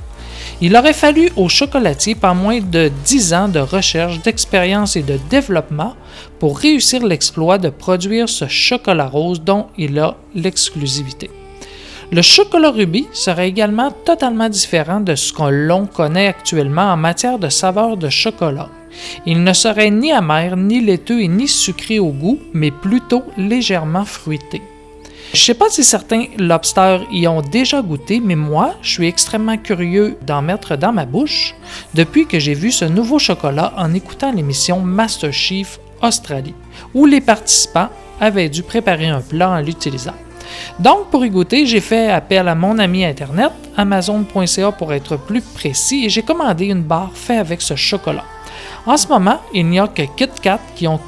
Il 0.61 0.77
aurait 0.77 0.93
fallu 0.93 1.33
au 1.35 1.49
chocolatier 1.49 2.15
pas 2.15 2.33
moins 2.33 2.61
de 2.61 2.93
10 3.05 3.35
ans 3.35 3.49
de 3.49 3.59
recherche, 3.59 4.23
d'expérience 4.23 4.95
et 4.95 5.03
de 5.03 5.19
développement 5.31 5.97
pour 6.39 6.61
réussir 6.61 7.05
l'exploit 7.05 7.59
de 7.59 7.71
produire 7.71 8.29
ce 8.29 8.47
chocolat 8.47 9.09
rose 9.09 9.41
dont 9.41 9.67
il 9.77 9.99
a 9.99 10.15
l'exclusivité. 10.33 11.29
Le 12.14 12.20
chocolat 12.20 12.70
rubis 12.70 13.09
serait 13.14 13.48
également 13.48 13.90
totalement 13.90 14.51
différent 14.51 15.01
de 15.01 15.14
ce 15.14 15.33
que 15.33 15.44
l'on 15.44 15.87
connaît 15.87 16.27
actuellement 16.27 16.92
en 16.92 16.96
matière 16.98 17.38
de 17.38 17.48
saveur 17.48 17.96
de 17.96 18.11
chocolat. 18.11 18.68
Il 19.25 19.42
ne 19.42 19.55
serait 19.55 19.90
ni 19.90 20.12
amer, 20.12 20.59
ni 20.59 20.83
laiteux 20.83 21.22
et 21.22 21.29
ni 21.29 21.48
sucré 21.48 21.98
au 21.98 22.11
goût, 22.11 22.38
mais 22.53 22.70
plutôt 22.70 23.22
légèrement 23.38 24.05
fruité. 24.05 24.61
Je 25.33 25.42
sais 25.42 25.55
pas 25.55 25.70
si 25.70 25.83
certains 25.83 26.27
lobsters 26.37 27.01
y 27.11 27.27
ont 27.27 27.40
déjà 27.40 27.81
goûté, 27.81 28.20
mais 28.20 28.37
moi, 28.37 28.75
je 28.83 28.90
suis 28.90 29.07
extrêmement 29.07 29.57
curieux 29.57 30.18
d'en 30.27 30.42
mettre 30.42 30.77
dans 30.77 30.92
ma 30.92 31.07
bouche 31.07 31.55
depuis 31.94 32.27
que 32.27 32.38
j'ai 32.38 32.53
vu 32.53 32.72
ce 32.72 32.85
nouveau 32.85 33.18
chocolat 33.18 33.72
en 33.79 33.94
écoutant 33.94 34.33
l'émission 34.33 34.81
Master 34.81 35.33
Chief 35.33 35.81
Australie, 36.03 36.55
où 36.92 37.07
les 37.07 37.22
participants 37.22 37.88
avaient 38.20 38.51
dû 38.51 38.62
préparer 38.62 39.09
un 39.09 39.22
plat 39.22 39.48
en 39.48 39.61
l'utilisant. 39.61 40.12
Donc, 40.79 41.11
pour 41.11 41.25
y 41.25 41.31
goûter, 41.31 41.67
j'ai 41.67 41.81
fait 41.81 42.11
appel 42.11 42.49
à 42.49 42.55
mon 42.55 42.79
ami 42.79 43.05
Internet, 43.05 43.53
Amazon.ca 43.77 44.73
pour 44.73 44.93
être 44.93 45.17
plus 45.17 45.41
précis, 45.41 46.05
et 46.05 46.09
j'ai 46.09 46.23
commandé 46.23 46.67
une 46.67 46.83
barre 46.83 47.12
faite 47.15 47.38
avec 47.38 47.62
ce 47.62 47.77
chocolat. 47.77 48.25
En 48.87 48.97
ce 48.97 49.07
moment, 49.09 49.41
il 49.53 49.67
n'y 49.67 49.79
a 49.79 49.87
que 49.87 50.03
KitKat 50.03 50.61
qui 50.75 50.88
ont 50.88 50.99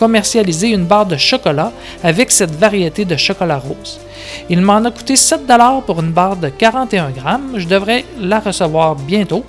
commercialisé 0.00 0.70
une 0.70 0.86
barre 0.86 1.06
de 1.06 1.18
chocolat 1.18 1.70
avec 2.02 2.30
cette 2.32 2.56
variété 2.58 3.04
de 3.04 3.16
chocolat 3.16 3.58
rose. 3.58 4.00
Il 4.48 4.62
m'en 4.62 4.82
a 4.84 4.90
coûté 4.90 5.14
7 5.14 5.42
pour 5.86 6.00
une 6.00 6.10
barre 6.10 6.36
de 6.36 6.48
41 6.48 7.10
grammes. 7.10 7.52
Je 7.56 7.66
devrais 7.66 8.04
la 8.18 8.40
recevoir 8.40 8.94
bientôt. 8.94 9.44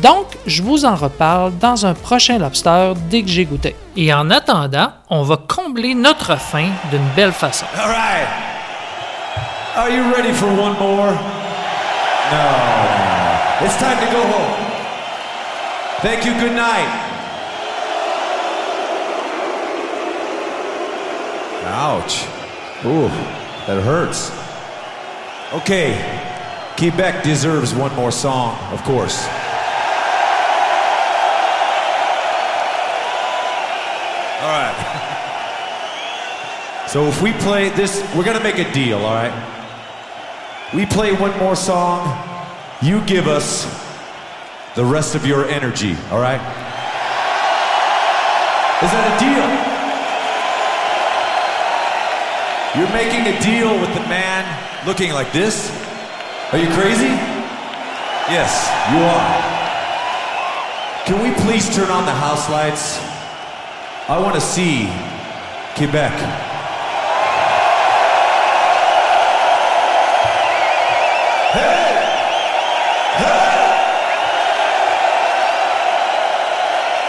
Donc, 0.00 0.26
je 0.46 0.62
vous 0.62 0.84
en 0.84 0.94
reparle 0.94 1.52
dans 1.58 1.84
un 1.84 1.94
prochain 1.94 2.38
lobster 2.38 2.92
dès 3.10 3.22
que 3.22 3.28
j'ai 3.28 3.44
goûté. 3.44 3.74
Et 3.96 4.14
en 4.14 4.30
attendant, 4.30 4.92
on 5.10 5.22
va 5.22 5.36
combler 5.36 5.94
notre 5.94 6.38
faim 6.38 6.70
d'une 6.90 7.08
belle 7.16 7.32
façon. 7.32 7.66
All 7.76 7.88
right. 7.88 8.28
Are 9.76 9.90
you 9.90 10.02
ready 10.16 10.32
for 10.32 10.48
one 10.48 10.76
more? 10.78 11.12
No. 12.32 13.66
It's 13.66 13.76
time 13.78 13.98
to 13.98 14.06
go 14.12 14.22
home. 14.22 14.54
Thank 16.02 16.24
you. 16.24 16.32
Good 16.34 16.54
night. 16.54 17.07
Ouch. 21.70 22.24
Ooh, 22.86 23.08
that 23.66 23.82
hurts. 23.82 24.30
Okay. 25.52 25.92
Quebec 26.78 27.24
deserves 27.24 27.74
one 27.74 27.94
more 27.94 28.10
song, 28.10 28.56
of 28.72 28.82
course. 28.84 29.26
All 34.40 34.48
right. 34.48 35.04
So 36.88 37.04
if 37.04 37.20
we 37.20 37.34
play 37.34 37.68
this, 37.68 38.02
we're 38.16 38.24
gonna 38.24 38.42
make 38.42 38.56
a 38.56 38.72
deal, 38.72 38.96
all 38.96 39.12
right? 39.12 39.34
We 40.72 40.86
play 40.86 41.12
one 41.12 41.36
more 41.38 41.54
song, 41.54 42.00
you 42.80 43.02
give 43.02 43.28
us 43.28 43.66
the 44.74 44.86
rest 44.86 45.14
of 45.14 45.26
your 45.26 45.44
energy, 45.44 45.98
all 46.10 46.18
right? 46.18 46.40
Is 48.82 48.90
that 48.90 49.16
a 49.16 49.18
deal? 49.20 49.57
You're 52.78 52.92
making 52.92 53.26
a 53.26 53.40
deal 53.40 53.74
with 53.80 53.92
the 53.92 54.06
man 54.06 54.46
looking 54.86 55.10
like 55.10 55.32
this? 55.32 55.68
Are 56.52 56.58
you 56.58 56.68
crazy? 56.68 57.10
Yes, 58.30 58.70
you 58.92 58.98
are. 59.02 59.58
Can 61.04 61.18
we 61.20 61.34
please 61.42 61.74
turn 61.74 61.90
on 61.90 62.06
the 62.06 62.14
house 62.14 62.48
lights? 62.48 63.00
I 64.08 64.20
want 64.22 64.36
to 64.36 64.40
see 64.40 64.86
Quebec. 65.74 66.14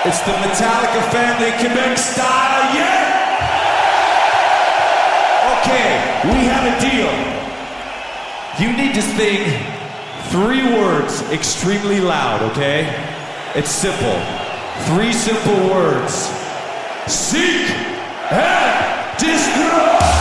It's 0.05 0.21
the 0.21 0.31
Metallica 0.31 1.11
family 1.11 1.51
Quebec 1.59 1.95
style, 1.95 2.73
yeah! 2.73 3.19
Okay, 5.59 6.08
we 6.25 6.35
have 6.51 6.65
a 6.67 6.75
deal. 6.81 7.11
You 8.59 8.75
need 8.75 8.93
to 8.95 9.01
sing 9.01 9.47
three 10.27 10.63
words 10.77 11.21
extremely 11.31 12.01
loud, 12.01 12.41
okay? 12.51 12.93
It's 13.55 13.71
simple. 13.71 14.19
Three 14.87 15.13
simple 15.13 15.69
words. 15.69 16.13
Seek 17.07 17.69
and 18.31 19.17
destroy! 19.17 20.18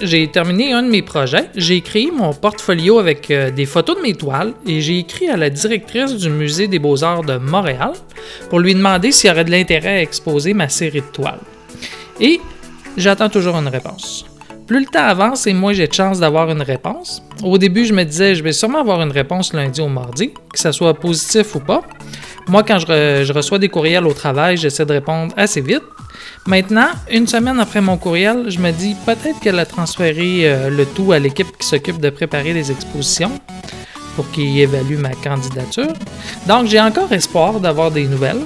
J'ai 0.00 0.28
terminé 0.28 0.72
un 0.72 0.82
de 0.82 0.88
mes 0.88 1.02
projets. 1.02 1.48
J'ai 1.54 1.80
créé 1.80 2.10
mon 2.10 2.32
portfolio 2.32 2.98
avec 2.98 3.30
euh, 3.30 3.50
des 3.50 3.66
photos 3.66 3.96
de 3.96 4.02
mes 4.02 4.14
toiles 4.14 4.52
et 4.66 4.80
j'ai 4.80 4.98
écrit 4.98 5.28
à 5.28 5.36
la 5.36 5.48
directrice 5.48 6.14
du 6.14 6.28
Musée 6.28 6.66
des 6.66 6.78
Beaux-Arts 6.80 7.22
de 7.22 7.36
Montréal 7.36 7.92
pour 8.50 8.58
lui 8.58 8.74
demander 8.74 9.12
s'il 9.12 9.30
y 9.30 9.32
aurait 9.32 9.44
de 9.44 9.50
l'intérêt 9.52 9.98
à 9.98 10.02
exposer 10.02 10.54
ma 10.54 10.68
série 10.68 11.02
de 11.02 11.06
toiles. 11.06 11.40
Et 12.20 12.40
j'attends 12.96 13.28
toujours 13.28 13.56
une 13.56 13.68
réponse. 13.68 14.24
Plus 14.66 14.80
le 14.80 14.86
temps 14.86 15.04
avance 15.04 15.46
et 15.46 15.52
moins 15.52 15.72
j'ai 15.72 15.86
de 15.86 15.92
chance 15.92 16.18
d'avoir 16.18 16.50
une 16.50 16.62
réponse. 16.62 17.22
Au 17.42 17.56
début, 17.56 17.84
je 17.84 17.92
me 17.92 18.02
disais, 18.02 18.34
je 18.34 18.42
vais 18.42 18.52
sûrement 18.52 18.80
avoir 18.80 19.02
une 19.02 19.12
réponse 19.12 19.52
lundi 19.52 19.80
ou 19.80 19.88
mardi, 19.88 20.32
que 20.52 20.58
ce 20.58 20.72
soit 20.72 20.94
positif 20.94 21.54
ou 21.54 21.60
pas. 21.60 21.82
Moi, 22.48 22.62
quand 22.62 22.78
je 22.78 23.32
reçois 23.32 23.58
des 23.58 23.68
courriels 23.68 24.06
au 24.06 24.14
travail, 24.14 24.56
j'essaie 24.56 24.84
de 24.84 24.92
répondre 24.92 25.32
assez 25.36 25.60
vite. 25.60 25.82
Maintenant, 26.46 26.88
une 27.10 27.26
semaine 27.26 27.58
après 27.58 27.80
mon 27.80 27.96
courriel, 27.96 28.50
je 28.50 28.58
me 28.58 28.70
dis 28.70 28.94
peut-être 29.06 29.40
qu'elle 29.40 29.58
a 29.58 29.64
transféré 29.64 30.42
euh, 30.42 30.68
le 30.68 30.84
tout 30.84 31.12
à 31.12 31.18
l'équipe 31.18 31.56
qui 31.56 31.66
s'occupe 31.66 31.98
de 31.98 32.10
préparer 32.10 32.52
les 32.52 32.70
expositions 32.70 33.30
pour 34.14 34.30
qu'ils 34.30 34.60
évaluent 34.60 34.98
ma 34.98 35.14
candidature. 35.14 35.92
Donc, 36.46 36.66
j'ai 36.66 36.80
encore 36.80 37.10
espoir 37.12 37.60
d'avoir 37.60 37.90
des 37.90 38.06
nouvelles. 38.06 38.42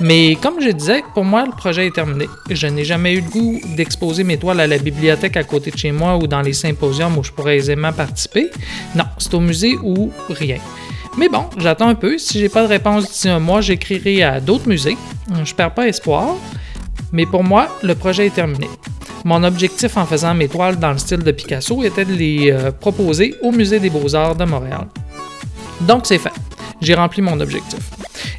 Mais 0.00 0.36
comme 0.40 0.60
je 0.60 0.70
disais, 0.70 1.04
pour 1.12 1.24
moi, 1.24 1.44
le 1.44 1.52
projet 1.52 1.86
est 1.86 1.94
terminé. 1.94 2.28
Je 2.50 2.66
n'ai 2.66 2.82
jamais 2.82 3.12
eu 3.12 3.20
le 3.20 3.30
goût 3.30 3.60
d'exposer 3.76 4.24
mes 4.24 4.38
toiles 4.38 4.60
à 4.60 4.66
la 4.66 4.78
bibliothèque 4.78 5.36
à 5.36 5.44
côté 5.44 5.70
de 5.70 5.76
chez 5.76 5.92
moi 5.92 6.16
ou 6.16 6.26
dans 6.26 6.40
les 6.40 6.54
symposiums 6.54 7.16
où 7.18 7.22
je 7.22 7.30
pourrais 7.30 7.58
aisément 7.58 7.92
participer. 7.92 8.50
Non, 8.96 9.04
c'est 9.18 9.34
au 9.34 9.40
musée 9.40 9.76
ou 9.82 10.10
rien. 10.30 10.58
Mais 11.18 11.28
bon, 11.28 11.44
j'attends 11.58 11.88
un 11.88 11.94
peu. 11.94 12.16
Si 12.18 12.40
j'ai 12.40 12.48
pas 12.48 12.62
de 12.62 12.68
réponse 12.68 13.06
d'ici 13.06 13.28
un 13.28 13.38
mois, 13.38 13.60
j'écrirai 13.60 14.22
à 14.22 14.40
d'autres 14.40 14.66
musées. 14.66 14.96
Je 15.44 15.54
perds 15.54 15.74
pas 15.74 15.86
espoir. 15.86 16.36
Mais 17.14 17.24
pour 17.26 17.42
moi, 17.44 17.68
le 17.82 17.94
projet 17.94 18.26
est 18.26 18.34
terminé. 18.34 18.68
Mon 19.24 19.42
objectif 19.44 19.96
en 19.96 20.04
faisant 20.04 20.34
mes 20.34 20.48
toiles 20.48 20.78
dans 20.78 20.92
le 20.92 20.98
style 20.98 21.22
de 21.22 21.30
Picasso 21.32 21.82
était 21.82 22.04
de 22.04 22.12
les 22.12 22.50
euh, 22.50 22.70
proposer 22.72 23.36
au 23.40 23.52
Musée 23.52 23.78
des 23.80 23.88
Beaux-Arts 23.88 24.36
de 24.36 24.44
Montréal. 24.44 24.86
Donc 25.80 26.02
c'est 26.04 26.18
fait. 26.18 26.32
J'ai 26.82 26.94
rempli 26.94 27.22
mon 27.22 27.38
objectif. 27.40 27.78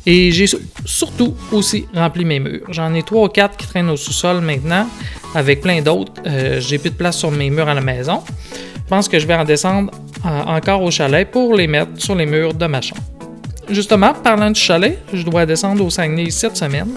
Et 0.05 0.31
j'ai 0.31 0.45
su- 0.45 0.57
surtout 0.85 1.33
aussi 1.51 1.87
rempli 1.95 2.23
mes 2.25 2.39
murs. 2.39 2.65
J'en 2.69 2.93
ai 2.93 3.01
trois 3.01 3.23
ou 3.25 3.29
quatre 3.29 3.57
qui 3.57 3.65
traînent 3.65 3.89
au 3.89 3.97
sous-sol 3.97 4.41
maintenant, 4.41 4.87
avec 5.33 5.61
plein 5.61 5.81
d'autres. 5.81 6.11
Euh, 6.27 6.59
j'ai 6.59 6.77
plus 6.77 6.91
de 6.91 6.95
place 6.95 7.17
sur 7.17 7.31
mes 7.31 7.49
murs 7.49 7.67
à 7.69 7.73
la 7.73 7.81
maison. 7.81 8.21
Je 8.75 8.89
pense 8.89 9.07
que 9.07 9.17
je 9.17 9.25
vais 9.25 9.33
en 9.35 9.45
descendre 9.45 9.91
euh, 10.25 10.41
encore 10.57 10.83
au 10.83 10.91
chalet 10.91 11.25
pour 11.31 11.55
les 11.55 11.65
mettre 11.65 11.91
sur 11.95 12.13
les 12.13 12.25
murs 12.27 12.53
de 12.53 12.67
ma 12.67 12.81
chambre. 12.81 13.01
Justement, 13.69 14.13
parlant 14.13 14.51
du 14.51 14.59
chalet, 14.59 14.99
je 15.11 15.23
dois 15.23 15.45
descendre 15.47 15.83
au 15.83 15.89
Saguenay 15.89 16.29
cette 16.29 16.55
semaine. 16.57 16.89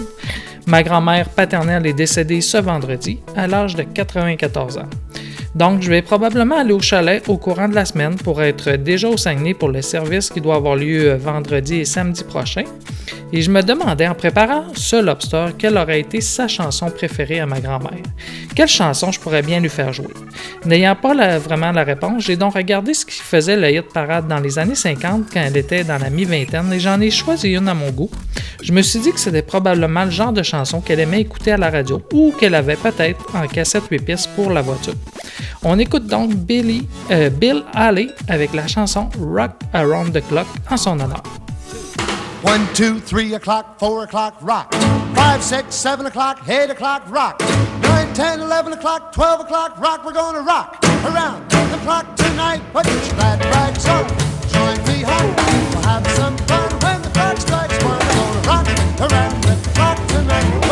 Ma 0.69 0.83
grand-mère 0.83 1.29
paternelle 1.29 1.87
est 1.87 1.93
décédée 1.93 2.41
ce 2.41 2.57
vendredi, 2.57 3.19
à 3.35 3.47
l'âge 3.47 3.75
de 3.75 3.81
94 3.81 4.77
ans. 4.77 4.89
Donc, 5.55 5.81
je 5.81 5.89
vais 5.89 6.01
probablement 6.01 6.57
aller 6.57 6.73
au 6.73 6.79
chalet 6.79 7.27
au 7.27 7.37
courant 7.37 7.67
de 7.67 7.75
la 7.75 7.85
semaine 7.85 8.15
pour 8.15 8.41
être 8.41 8.71
déjà 8.71 9.09
au 9.09 9.17
Saguenay 9.17 9.53
pour 9.53 9.69
le 9.69 9.81
service 9.81 10.29
qui 10.29 10.41
doit 10.41 10.55
avoir 10.55 10.75
lieu 10.75 11.09
euh, 11.09 11.17
vendredi 11.17 11.75
et 11.75 11.85
samedi 11.85 12.23
prochain. 12.23 12.63
Et 13.31 13.41
je 13.41 13.51
me 13.51 13.61
demandais 13.61 14.07
en 14.07 14.15
préparant 14.15 14.65
ce 14.73 14.95
lobster 14.95 15.47
quelle 15.57 15.77
aurait 15.77 15.99
été 15.99 16.19
sa 16.19 16.47
chanson 16.47 16.89
préférée 16.89 17.39
à 17.39 17.45
ma 17.45 17.59
grand-mère? 17.59 18.03
Quelle 18.55 18.67
chanson 18.67 19.11
je 19.11 19.19
pourrais 19.19 19.43
bien 19.43 19.59
lui 19.59 19.69
faire 19.69 19.93
jouer? 19.93 20.13
N'ayant 20.65 20.95
pas 20.95 21.37
vraiment 21.37 21.71
la 21.71 21.83
réponse, 21.83 22.23
j'ai 22.23 22.35
donc 22.35 22.55
regardé 22.55 22.93
ce 22.93 23.05
qui 23.05 23.19
faisait 23.19 23.55
le 23.55 23.69
hit 23.69 23.93
parade 23.93 24.27
dans 24.27 24.39
les 24.39 24.57
années 24.57 24.75
50 24.75 25.27
quand 25.31 25.41
elle 25.41 25.57
était 25.57 25.83
dans 25.83 25.99
la 25.99 26.09
mi-vingtaine 26.09 26.73
et 26.73 26.79
j'en 26.79 26.99
ai 27.01 27.11
choisi 27.11 27.49
une 27.53 27.67
à 27.67 27.75
mon 27.75 27.91
goût. 27.91 28.09
Je 28.63 28.71
me 28.71 28.81
suis 28.81 28.99
dit 28.99 29.11
que 29.11 29.19
c'était 29.19 29.43
probablement 29.43 30.05
le 30.05 30.11
genre 30.11 30.33
de 30.33 30.43
chanson 30.43 30.81
qu'elle 30.81 30.99
aimait 30.99 31.21
écouter 31.21 31.51
à 31.51 31.57
la 31.57 31.69
radio 31.69 32.01
ou 32.11 32.33
qu'elle 32.39 32.55
avait 32.55 32.75
peut-être 32.75 33.35
en 33.35 33.47
cassette 33.47 33.83
8 33.89 33.99
pistes 33.99 34.29
pour 34.35 34.49
la 34.49 34.61
voiture. 34.61 34.95
On 35.63 35.77
écoute 35.79 36.07
donc 36.07 36.33
Billy, 36.33 36.87
euh, 37.11 37.29
Bill 37.29 37.63
Haley 37.73 38.09
avec 38.27 38.53
la 38.53 38.67
chanson 38.67 39.09
Rock 39.19 39.51
Around 39.73 40.13
the 40.13 40.27
Clock 40.27 40.47
en 40.69 40.77
son 40.77 40.99
honneur. 40.99 41.23
One, 42.41 42.65
two, 42.73 43.01
three 43.01 43.33
o'clock, 43.33 43.77
four 43.79 44.03
o'clock, 44.03 44.35
rock. 44.41 44.73
Five, 45.13 45.43
six, 45.43 45.75
seven 45.75 46.05
o'clock, 46.05 46.39
eight 46.47 46.69
o'clock, 46.69 47.03
rock. 47.09 47.41
Nine, 47.81 48.13
ten, 48.13 48.39
eleven 48.39 48.71
o'clock, 48.71 49.11
twelve 49.11 49.41
o'clock, 49.41 49.77
rock. 49.77 50.05
We're 50.05 50.13
gonna 50.13 50.41
rock 50.41 50.77
around 51.03 51.49
the 51.49 51.77
clock 51.83 52.15
tonight. 52.15 52.61
Put 52.71 52.85
your 52.85 53.15
glad 53.15 53.43
rags 53.43 53.85
on. 53.87 54.07
Join 54.47 54.77
me 54.87 55.03
home. 55.03 55.35
We'll 55.35 55.83
have 55.83 56.07
some 56.11 56.37
fun 56.47 56.71
when 56.79 57.01
the 57.01 57.09
clock 57.09 57.37
strikes 57.37 57.83
one. 57.83 57.99
We're 57.99 58.15
gonna 58.15 58.47
rock 58.47 59.11
around 59.11 59.43
the 59.43 59.69
clock 59.73 60.07
tonight. 60.07 60.68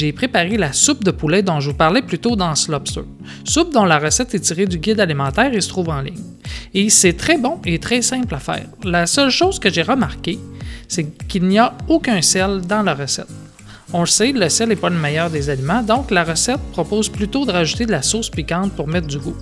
J'ai 0.00 0.12
préparé 0.12 0.56
la 0.56 0.72
soupe 0.72 1.04
de 1.04 1.10
poulet 1.10 1.42
dont 1.42 1.60
je 1.60 1.68
vous 1.68 1.76
parlais 1.76 2.00
plus 2.00 2.18
tôt 2.18 2.34
dans 2.34 2.54
ce 2.54 2.72
lobster. 2.72 3.02
Soupe 3.44 3.74
dont 3.74 3.84
la 3.84 3.98
recette 3.98 4.34
est 4.34 4.40
tirée 4.40 4.64
du 4.64 4.78
guide 4.78 4.98
alimentaire 4.98 5.52
et 5.52 5.60
se 5.60 5.68
trouve 5.68 5.90
en 5.90 6.00
ligne. 6.00 6.24
Et 6.72 6.88
c'est 6.88 7.12
très 7.12 7.36
bon 7.36 7.60
et 7.66 7.78
très 7.78 8.00
simple 8.00 8.34
à 8.34 8.38
faire. 8.38 8.64
La 8.82 9.06
seule 9.06 9.28
chose 9.28 9.58
que 9.58 9.68
j'ai 9.68 9.82
remarqué, 9.82 10.38
c'est 10.88 11.04
qu'il 11.28 11.44
n'y 11.44 11.58
a 11.58 11.74
aucun 11.86 12.22
sel 12.22 12.62
dans 12.62 12.82
la 12.82 12.94
recette. 12.94 13.28
On 13.92 14.00
le 14.00 14.06
sait, 14.06 14.32
le 14.32 14.48
sel 14.48 14.70
n'est 14.70 14.76
pas 14.76 14.88
le 14.88 14.96
meilleur 14.96 15.28
des 15.28 15.50
aliments, 15.50 15.82
donc 15.82 16.10
la 16.10 16.24
recette 16.24 16.62
propose 16.72 17.10
plutôt 17.10 17.44
de 17.44 17.52
rajouter 17.52 17.84
de 17.84 17.90
la 17.90 18.00
sauce 18.00 18.30
piquante 18.30 18.72
pour 18.72 18.88
mettre 18.88 19.06
du 19.06 19.18
goût. 19.18 19.36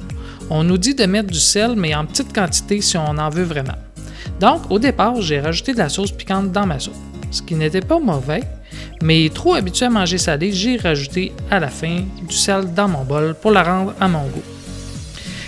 On 0.51 0.65
nous 0.65 0.79
dit 0.79 0.97
de 0.97 1.07
mettre 1.07 1.31
du 1.31 1.39
sel, 1.39 1.75
mais 1.77 1.95
en 1.95 2.05
petite 2.05 2.35
quantité 2.35 2.81
si 2.81 2.97
on 2.97 3.17
en 3.17 3.31
veut 3.31 3.45
vraiment. 3.45 3.79
Donc, 4.41 4.63
au 4.71 4.81
départ, 4.81 5.21
j'ai 5.21 5.39
rajouté 5.39 5.73
de 5.73 5.79
la 5.79 5.89
sauce 5.89 6.11
piquante 6.11 6.51
dans 6.51 6.67
ma 6.67 6.81
soupe, 6.81 6.97
ce 7.31 7.43
qui 7.43 7.55
n'était 7.55 7.81
pas 7.81 8.01
mauvais, 8.01 8.43
mais 9.03 9.31
trop 9.33 9.55
habitué 9.55 9.87
à 9.87 9.91
manger 9.91 10.19
salé, 10.19 10.53
j'ai 10.53 10.77
rajouté 10.77 11.33
à 11.51 11.61
la 11.61 11.69
fin 11.69 12.01
du 12.27 12.35
sel 12.35 12.73
dans 12.75 12.89
mon 12.89 13.05
bol 13.05 13.35
pour 13.41 13.51
la 13.51 13.63
rendre 13.63 13.95
à 14.01 14.09
mon 14.09 14.27
goût. 14.27 14.43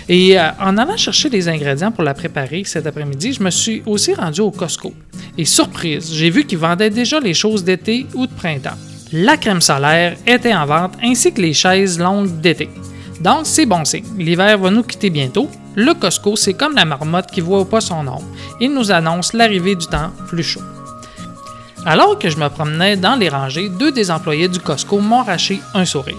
Et 0.09 0.37
euh, 0.37 0.49
en 0.59 0.77
allant 0.77 0.97
chercher 0.97 1.29
les 1.29 1.47
ingrédients 1.47 1.91
pour 1.91 2.03
la 2.03 2.13
préparer 2.13 2.63
cet 2.65 2.87
après-midi, 2.87 3.33
je 3.33 3.43
me 3.43 3.49
suis 3.49 3.81
aussi 3.85 4.13
rendu 4.13 4.41
au 4.41 4.51
Costco. 4.51 4.93
Et 5.37 5.45
surprise, 5.45 6.11
j'ai 6.13 6.29
vu 6.29 6.45
qu'ils 6.45 6.57
vendaient 6.57 6.89
déjà 6.89 7.19
les 7.19 7.33
choses 7.33 7.63
d'été 7.63 8.05
ou 8.13 8.27
de 8.27 8.33
printemps. 8.33 8.77
La 9.13 9.37
crème 9.37 9.61
solaire 9.61 10.17
était 10.25 10.53
en 10.53 10.65
vente 10.65 10.93
ainsi 11.03 11.33
que 11.33 11.41
les 11.41 11.53
chaises 11.53 11.99
longues 11.99 12.39
d'été. 12.41 12.69
Donc 13.21 13.41
c'est 13.43 13.65
bon 13.65 13.85
signe, 13.85 14.05
l'hiver 14.17 14.57
va 14.57 14.71
nous 14.71 14.83
quitter 14.83 15.09
bientôt. 15.09 15.49
Le 15.75 15.93
Costco, 15.93 16.35
c'est 16.35 16.53
comme 16.53 16.75
la 16.75 16.85
marmotte 16.85 17.31
qui 17.31 17.39
voit 17.39 17.69
pas 17.69 17.79
son 17.79 18.07
ombre. 18.07 18.23
Il 18.59 18.73
nous 18.73 18.91
annonce 18.91 19.33
l'arrivée 19.33 19.75
du 19.75 19.85
temps 19.85 20.11
plus 20.27 20.43
chaud. 20.43 20.61
Alors 21.85 22.19
que 22.19 22.29
je 22.29 22.37
me 22.37 22.47
promenais 22.47 22.95
dans 22.95 23.15
les 23.15 23.27
rangées, 23.29 23.67
deux 23.69 23.91
des 23.91 24.11
employés 24.11 24.47
du 24.47 24.59
Costco 24.59 24.99
m'ont 24.99 25.21
arraché 25.21 25.59
un 25.73 25.83
sourire. 25.83 26.15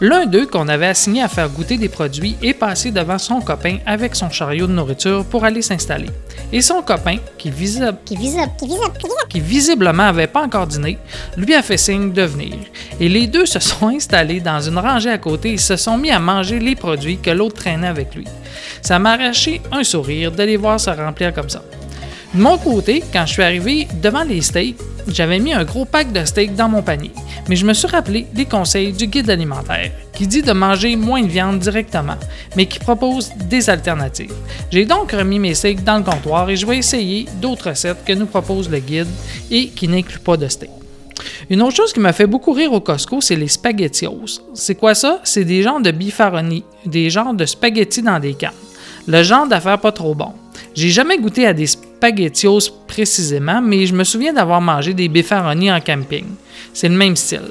L'un 0.00 0.26
d'eux, 0.26 0.46
qu'on 0.46 0.66
avait 0.66 0.88
assigné 0.88 1.22
à 1.22 1.28
faire 1.28 1.48
goûter 1.48 1.76
des 1.76 1.88
produits, 1.88 2.36
est 2.42 2.52
passé 2.54 2.90
devant 2.90 3.18
son 3.18 3.40
copain 3.40 3.78
avec 3.86 4.16
son 4.16 4.28
chariot 4.28 4.66
de 4.66 4.72
nourriture 4.72 5.24
pour 5.24 5.44
aller 5.44 5.62
s'installer. 5.62 6.10
Et 6.52 6.60
son 6.60 6.82
copain, 6.82 7.18
qui, 7.38 7.50
visi- 7.50 7.80
Qui 8.04 8.16
visible, 8.16 8.50
qui 8.58 8.66
visible, 8.66 8.92
qui 8.98 9.06
visible. 9.06 9.28
qui 9.28 9.40
visiblement 9.40 10.02
avait 10.04 10.26
pas 10.26 10.42
encore 10.42 10.66
dîné, 10.66 10.98
lui 11.36 11.54
a 11.54 11.62
fait 11.62 11.76
signe 11.76 12.12
de 12.12 12.22
venir. 12.22 12.54
Et 12.98 13.08
les 13.08 13.28
deux 13.28 13.46
se 13.46 13.60
sont 13.60 13.88
installés 13.88 14.40
dans 14.40 14.60
une 14.60 14.78
rangée 14.78 15.10
à 15.10 15.18
côté 15.18 15.52
et 15.52 15.58
se 15.58 15.76
sont 15.76 15.96
mis 15.96 16.10
à 16.10 16.18
manger 16.18 16.58
les 16.58 16.74
produits 16.74 17.18
que 17.18 17.30
l'autre 17.30 17.56
traînait 17.62 17.86
avec 17.86 18.14
lui. 18.16 18.24
Ça 18.82 18.98
m'a 18.98 19.12
arraché 19.12 19.60
un 19.70 19.84
sourire 19.84 20.32
de 20.32 20.42
les 20.42 20.56
voir 20.56 20.80
se 20.80 20.90
remplir 20.90 21.32
comme 21.32 21.48
ça. 21.50 21.62
De 22.34 22.40
mon 22.40 22.58
côté, 22.58 23.00
quand 23.12 23.26
je 23.26 23.32
suis 23.34 23.42
arrivé 23.44 23.86
devant 24.02 24.24
les 24.24 24.40
steaks, 24.40 24.74
j'avais 25.06 25.38
mis 25.38 25.52
un 25.52 25.62
gros 25.62 25.84
pack 25.84 26.12
de 26.12 26.24
steaks 26.24 26.56
dans 26.56 26.68
mon 26.68 26.82
panier, 26.82 27.12
mais 27.48 27.54
je 27.54 27.64
me 27.64 27.72
suis 27.72 27.86
rappelé 27.86 28.26
des 28.32 28.44
conseils 28.44 28.92
du 28.92 29.06
guide 29.06 29.30
alimentaire, 29.30 29.92
qui 30.12 30.26
dit 30.26 30.42
de 30.42 30.50
manger 30.50 30.96
moins 30.96 31.22
de 31.22 31.28
viande 31.28 31.60
directement, 31.60 32.16
mais 32.56 32.66
qui 32.66 32.80
propose 32.80 33.30
des 33.48 33.70
alternatives. 33.70 34.34
J'ai 34.72 34.84
donc 34.84 35.12
remis 35.12 35.38
mes 35.38 35.54
steaks 35.54 35.84
dans 35.84 35.98
le 35.98 36.02
comptoir 36.02 36.50
et 36.50 36.56
je 36.56 36.66
vais 36.66 36.78
essayer 36.78 37.26
d'autres 37.40 37.70
recettes 37.70 38.04
que 38.04 38.14
nous 38.14 38.26
propose 38.26 38.68
le 38.68 38.80
guide 38.80 39.06
et 39.48 39.68
qui 39.68 39.86
n'incluent 39.86 40.18
pas 40.18 40.36
de 40.36 40.48
steak. 40.48 40.70
Une 41.50 41.62
autre 41.62 41.76
chose 41.76 41.92
qui 41.92 42.00
m'a 42.00 42.12
fait 42.12 42.26
beaucoup 42.26 42.52
rire 42.52 42.72
au 42.72 42.80
Costco, 42.80 43.20
c'est 43.20 43.36
les 43.36 43.46
spaghettios. 43.46 44.40
C'est 44.54 44.74
quoi 44.74 44.96
ça? 44.96 45.20
C'est 45.22 45.44
des 45.44 45.62
genres 45.62 45.80
de 45.80 45.92
bifaroni, 45.92 46.64
des 46.84 47.10
genres 47.10 47.34
de 47.34 47.46
spaghettis 47.46 48.02
dans 48.02 48.18
des 48.18 48.34
cannes. 48.34 48.50
Le 49.06 49.22
genre 49.22 49.46
d'affaires 49.46 49.78
pas 49.78 49.92
trop 49.92 50.16
bon. 50.16 50.32
J'ai 50.74 50.88
jamais 50.88 51.18
goûté 51.18 51.46
à 51.46 51.52
des 51.52 51.68
spaghettios 52.04 52.70
précisément, 52.86 53.62
mais 53.62 53.86
je 53.86 53.94
me 53.94 54.04
souviens 54.04 54.34
d'avoir 54.34 54.60
mangé 54.60 54.92
des 54.92 55.08
bifaroni 55.08 55.72
en 55.72 55.80
camping. 55.80 56.26
C'est 56.74 56.90
le 56.90 56.96
même 56.96 57.16
style. 57.16 57.50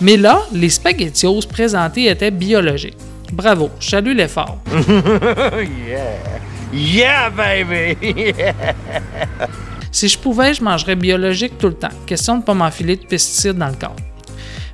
Mais 0.00 0.16
là, 0.16 0.40
les 0.52 0.70
spaghettios 0.70 1.42
présentés 1.46 2.06
étaient 2.08 2.30
biologiques. 2.30 2.96
Bravo, 3.30 3.68
je 3.78 3.90
salue 3.90 4.16
l'effort. 4.16 4.58
Yeah, 6.72 7.30
baby! 7.30 7.96
Si 9.90 10.06
je 10.06 10.16
pouvais, 10.16 10.54
je 10.54 10.62
mangerais 10.62 10.94
biologique 10.94 11.58
tout 11.58 11.66
le 11.66 11.74
temps. 11.74 11.88
Question 12.06 12.34
de 12.34 12.38
ne 12.38 12.44
pas 12.44 12.54
m'enfiler 12.54 12.94
de 12.94 13.04
pesticides 13.04 13.58
dans 13.58 13.66
le 13.66 13.74
corps. 13.74 13.96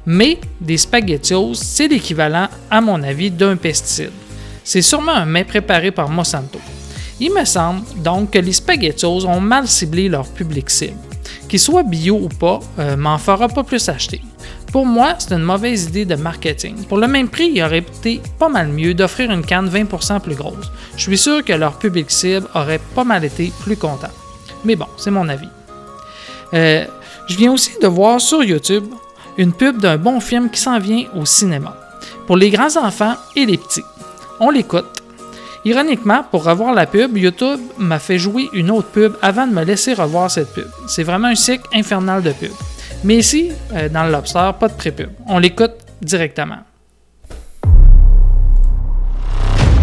Mais 0.05 0.39
des 0.61 0.77
spaghettios, 0.77 1.55
c'est 1.55 1.89
l'équivalent, 1.89 2.49
à 2.71 2.83
mon 2.83 3.03
avis, 3.03 3.31
d'un 3.31 3.57
pesticide. 3.57 4.13
C'est 4.63 4.83
sûrement 4.83 5.15
un 5.15 5.25
mets 5.25 5.45
préparé 5.45 5.91
par 5.91 6.11
Monsanto. 6.11 6.61
Il 7.19 7.33
me 7.33 7.45
semble 7.45 7.83
donc 8.03 8.33
que 8.33 8.39
les 8.39 8.53
spaghettios 8.53 9.25
ont 9.25 9.41
mal 9.41 9.67
ciblé 9.67 10.09
leur 10.09 10.29
public 10.29 10.69
cible. 10.69 10.97
Qu'ils 11.49 11.61
soient 11.61 11.83
bio 11.83 12.17
ou 12.17 12.29
pas, 12.29 12.61
euh, 12.79 12.97
m'en 12.97 13.19
fera 13.19 13.49
pas 13.49 13.65
plus 13.65 13.89
acheter. 13.89 14.21
Pour 14.73 14.85
moi, 14.85 15.15
c'est 15.19 15.33
une 15.33 15.43
mauvaise 15.43 15.85
idée 15.85 16.05
de 16.05 16.17
marketing. 16.17 16.85
Pour 16.85 16.99
le 16.99 17.07
même 17.07 17.29
prix, 17.29 17.53
il 17.55 17.63
aurait 17.63 17.79
été 17.79 18.21
pas 18.39 18.49
mal 18.49 18.69
mieux 18.69 18.93
d'offrir 18.93 19.31
une 19.31 19.45
canne 19.45 19.69
20% 19.69 20.21
plus 20.21 20.35
grosse. 20.35 20.71
Je 20.97 21.03
suis 21.03 21.19
sûr 21.19 21.45
que 21.45 21.53
leur 21.53 21.79
public 21.79 22.11
cible 22.11 22.47
aurait 22.55 22.81
pas 22.95 23.05
mal 23.05 23.25
été 23.25 23.53
plus 23.61 23.77
content. 23.77 24.11
Mais 24.65 24.77
bon, 24.77 24.87
c'est 24.99 25.11
mon 25.11 25.29
avis. 25.29 25.49
Euh, 26.53 26.85
je 27.29 27.37
viens 27.37 27.53
aussi 27.53 27.79
de 27.81 27.87
voir 27.87 28.21
sur 28.21 28.43
YouTube 28.43 28.85
une 29.39 29.53
pub 29.53 29.81
d'un 29.81 29.97
bon 29.97 30.21
film 30.21 30.51
qui 30.51 30.61
s'en 30.61 30.79
vient 30.79 31.05
au 31.15 31.25
cinéma. 31.25 31.77
Pour 32.27 32.37
les 32.37 32.51
grands 32.51 32.77
enfants 32.77 33.15
et 33.35 33.47
les 33.47 33.57
petits. 33.57 33.85
On 34.41 34.51
l'écoute. 34.51 35.03
Ironiquement, 35.67 36.23
pour 36.23 36.45
revoir 36.45 36.73
la 36.73 36.87
pub, 36.87 37.17
YouTube 37.17 37.59
m'a 37.77 37.99
fait 37.99 38.21
jouer 38.21 38.49
une 38.53 38.71
autre 38.71 38.87
pub 38.87 39.17
avant 39.21 39.49
de 39.49 39.53
me 39.53 39.65
laisser 39.65 39.95
revoir 39.95 40.31
cette 40.31 40.55
pub. 40.55 40.69
C'est 40.87 41.03
vraiment 41.03 41.27
un 41.27 41.35
cycle 41.35 41.67
infernal 41.75 42.23
de 42.23 42.31
pub. 42.31 42.53
Mais 43.03 43.17
ici, 43.17 43.51
euh, 43.75 43.89
dans 43.89 44.05
le 44.05 44.13
Lobster, 44.13 44.53
pas 44.61 44.69
de 44.69 44.75
pré-pub. 44.75 45.11
On 45.27 45.41
l'écoute 45.41 45.73
directement. 46.01 46.59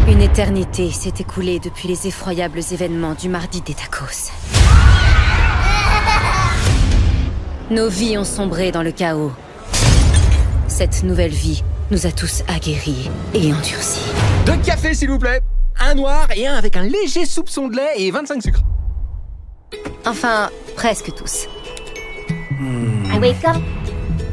Une 0.08 0.22
éternité 0.22 0.90
s'est 0.90 1.16
écoulée 1.20 1.60
depuis 1.60 1.90
les 1.90 2.08
effroyables 2.08 2.62
événements 2.72 3.14
du 3.14 3.28
mardi 3.28 3.60
des 3.60 3.74
tacos. 3.74 4.32
Nos 7.72 7.90
vies 7.90 8.18
ont 8.18 8.24
sombré 8.24 8.72
dans 8.72 8.84
le 8.84 8.94
chaos. 8.94 9.34
Cette 10.70 11.04
nouvelle 11.04 11.32
vie 11.32 11.62
nous 11.92 12.08
a 12.08 12.12
tous 12.12 12.42
aguerris 12.48 13.10
et 13.34 13.54
endurcis. 13.54 14.14
Deux 14.46 14.56
cafés, 14.66 14.94
s'il 14.94 15.10
vous 15.10 15.20
plaît. 15.20 15.42
Un 15.80 15.95
noir 15.95 16.28
et 16.36 16.47
un 16.47 16.55
avec 16.55 16.78
un 16.78 16.84
léger 16.84 17.26
soupçon 17.26 17.67
de 17.67 17.76
lait 17.76 17.93
et 17.97 18.11
25 18.11 18.41
sucres. 18.41 18.61
Enfin, 20.05 20.49
presque 20.76 21.13
tous. 21.13 21.47
I 23.13 23.19
wake 23.19 23.43
up 23.45 23.61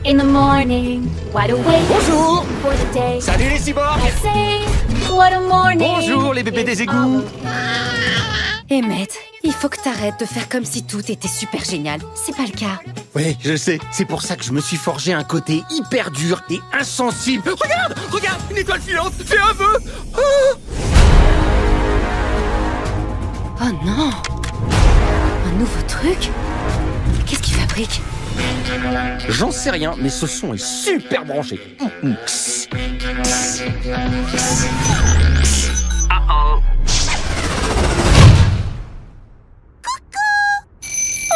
in 0.07 0.17
the 0.17 0.25
morning, 0.25 1.09
wide 1.35 1.51
awake 1.51 1.83
Bonjour 1.89 2.45
for 2.63 2.73
the 2.73 2.93
day. 2.95 3.21
Salut 3.21 3.49
les 3.49 3.59
cyborgs 3.59 3.99
I 4.05 4.11
say, 4.23 5.13
what 5.13 5.33
a 5.33 5.41
morning. 5.41 5.79
Bonjour 5.79 6.35
les 6.35 6.43
bébés 6.43 6.65
des 6.65 6.83
égouts 6.83 7.23
Emmett, 8.73 9.13
il 9.43 9.53
faut 9.53 9.69
que 9.69 9.83
t'arrêtes 9.83 10.21
de 10.21 10.25
faire 10.25 10.49
comme 10.49 10.65
si 10.65 10.85
tout 10.85 11.11
était 11.11 11.27
super 11.27 11.65
génial. 11.65 11.99
C'est 12.15 12.37
pas 12.37 12.45
le 12.45 12.57
cas. 12.57 12.79
Oui, 13.17 13.37
je 13.43 13.57
sais. 13.57 13.81
C'est 13.91 14.05
pour 14.05 14.23
ça 14.23 14.37
que 14.37 14.45
je 14.45 14.53
me 14.53 14.61
suis 14.61 14.77
forgé 14.77 15.13
un 15.13 15.25
côté 15.25 15.65
hyper 15.71 16.13
dur 16.13 16.41
et 16.51 16.61
insensible. 16.73 17.51
Regarde 17.61 17.97
Regarde 18.13 18.41
Une 18.51 18.59
étoile 18.59 18.81
filante 18.81 19.13
Fais 19.27 19.39
un 19.39 19.53
vœu 19.55 19.79
Oh 20.17 20.55
Oh 23.63 23.67
non. 23.85 24.11
Un 25.47 25.59
nouveau 25.59 25.83
truc 25.87 26.31
Qu'est-ce 27.27 27.43
qu'il 27.43 27.55
fabrique 27.55 28.01
J'en 29.29 29.51
sais 29.51 29.71
rien, 29.71 29.95
mais 29.99 30.09
ce 30.09 30.27
son 30.27 30.55
est 30.55 30.65
super 30.65 31.27
branché. 31.27 31.61
Hum, 31.79 31.91
hum. 32.03 32.17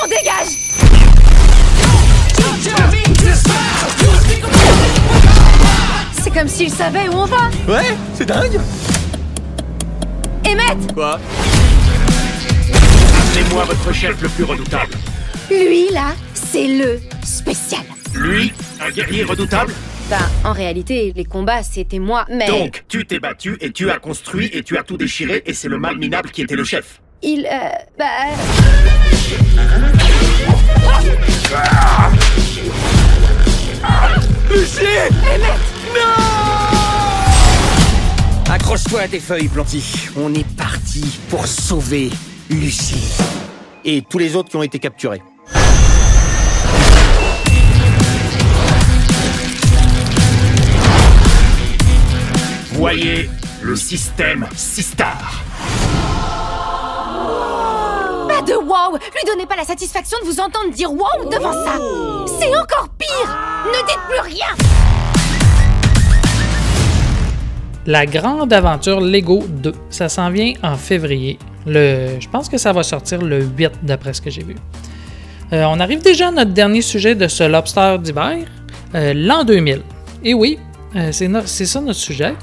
On 0.03 0.09
dégage. 0.09 0.49
C'est 6.23 6.31
comme 6.31 6.49
s'il 6.49 6.71
savait 6.71 7.09
où 7.09 7.17
on 7.17 7.27
va. 7.27 7.51
Ouais, 7.69 7.97
c'est 8.15 8.25
dingue. 8.27 8.59
Emmett. 10.47 10.95
Quoi? 10.95 11.19
Appelez-moi 13.35 13.65
votre 13.65 13.93
chef 13.93 14.23
le 14.23 14.29
plus 14.29 14.45
redoutable. 14.45 14.93
Lui, 15.51 15.89
là, 15.91 16.15
c'est 16.35 16.69
le 16.69 17.01
spécial. 17.25 17.83
Lui, 18.15 18.53
un 18.81 18.93
guerrier 18.93 19.25
redoutable 19.25 19.73
Bah, 20.09 20.19
en 20.45 20.53
réalité, 20.53 21.13
les 21.17 21.25
combats, 21.25 21.65
c'était 21.65 21.99
moi, 21.99 22.27
mais... 22.31 22.47
Donc, 22.47 22.85
tu 22.87 23.05
t'es 23.05 23.19
battu 23.19 23.57
et 23.61 23.73
tu 23.73 23.91
as 23.91 23.99
construit 23.99 24.51
et 24.53 24.63
tu 24.63 24.79
as 24.79 24.85
tout 24.85 24.97
déchiré 24.97 25.43
et 25.47 25.53
c'est 25.53 25.67
le 25.67 25.79
mal 25.79 25.99
minable 25.99 26.31
qui 26.31 26.43
était 26.43 26.55
le 26.55 26.63
chef. 26.63 27.01
Il, 27.23 27.45
euh, 27.45 27.69
bah... 27.99 28.07
Lucie 34.49 34.81
Non 35.93 36.01
Accroche-toi 38.49 39.01
à 39.01 39.09
tes 39.09 39.19
feuilles, 39.19 39.49
Planty. 39.49 39.83
On 40.17 40.33
est 40.33 40.47
parti 40.57 41.19
pour 41.29 41.49
sauver 41.49 42.11
Lucie. 42.51 43.17
Et 43.87 44.03
tous 44.03 44.19
les 44.19 44.37
autres 44.37 44.51
qui 44.51 44.57
ont 44.57 44.63
été 44.63 44.79
capturés. 44.79 45.23
Voyez 52.73 53.31
le 53.63 53.77
système 53.77 54.47
Sistar. 54.55 55.43
Pas 58.29 58.43
de 58.43 58.55
wow 58.55 58.93
Lui 58.93 59.23
donnez 59.27 59.47
pas 59.47 59.57
la 59.57 59.65
satisfaction 59.65 60.19
de 60.23 60.27
vous 60.27 60.41
entendre 60.41 60.71
dire 60.71 60.93
wow 60.93 61.31
devant 61.31 61.53
ça 61.53 61.79
C'est 62.39 62.55
encore 62.55 62.89
pire 62.99 63.39
Ne 63.67 63.87
dites 63.87 64.01
plus 64.09 64.21
rien 64.21 64.47
La 67.87 68.05
grande 68.05 68.53
aventure 68.53 69.01
Lego 69.01 69.45
2, 69.47 69.73
ça 69.89 70.09
s'en 70.09 70.31
vient 70.31 70.55
en 70.63 70.77
février. 70.77 71.39
Je 71.67 72.29
pense 72.29 72.49
que 72.49 72.59
ça 72.59 72.73
va 72.73 72.83
sortir 72.83 73.23
le 73.23 73.45
8 73.45 73.73
d'après 73.83 74.13
ce 74.13 74.21
que 74.21 74.31
j'ai 74.31 74.43
vu. 74.43 74.57
Euh, 75.53 75.65
on 75.69 75.79
arrive 75.81 76.03
déjà 76.03 76.29
à 76.29 76.31
notre 76.31 76.53
dernier 76.53 76.83
sujet 76.83 77.15
de 77.15 77.29
ce 77.29 77.45
lobster 77.45 77.97
d'hiver, 78.03 78.39
euh, 78.95 79.13
l'an 79.15 79.45
2000. 79.45 79.83
Et 80.25 80.35
oui, 80.35 80.59
euh, 80.97 81.11
c'est 81.13 81.67
ça 81.67 81.81
notre 81.81 81.99
sujet. 81.99 82.35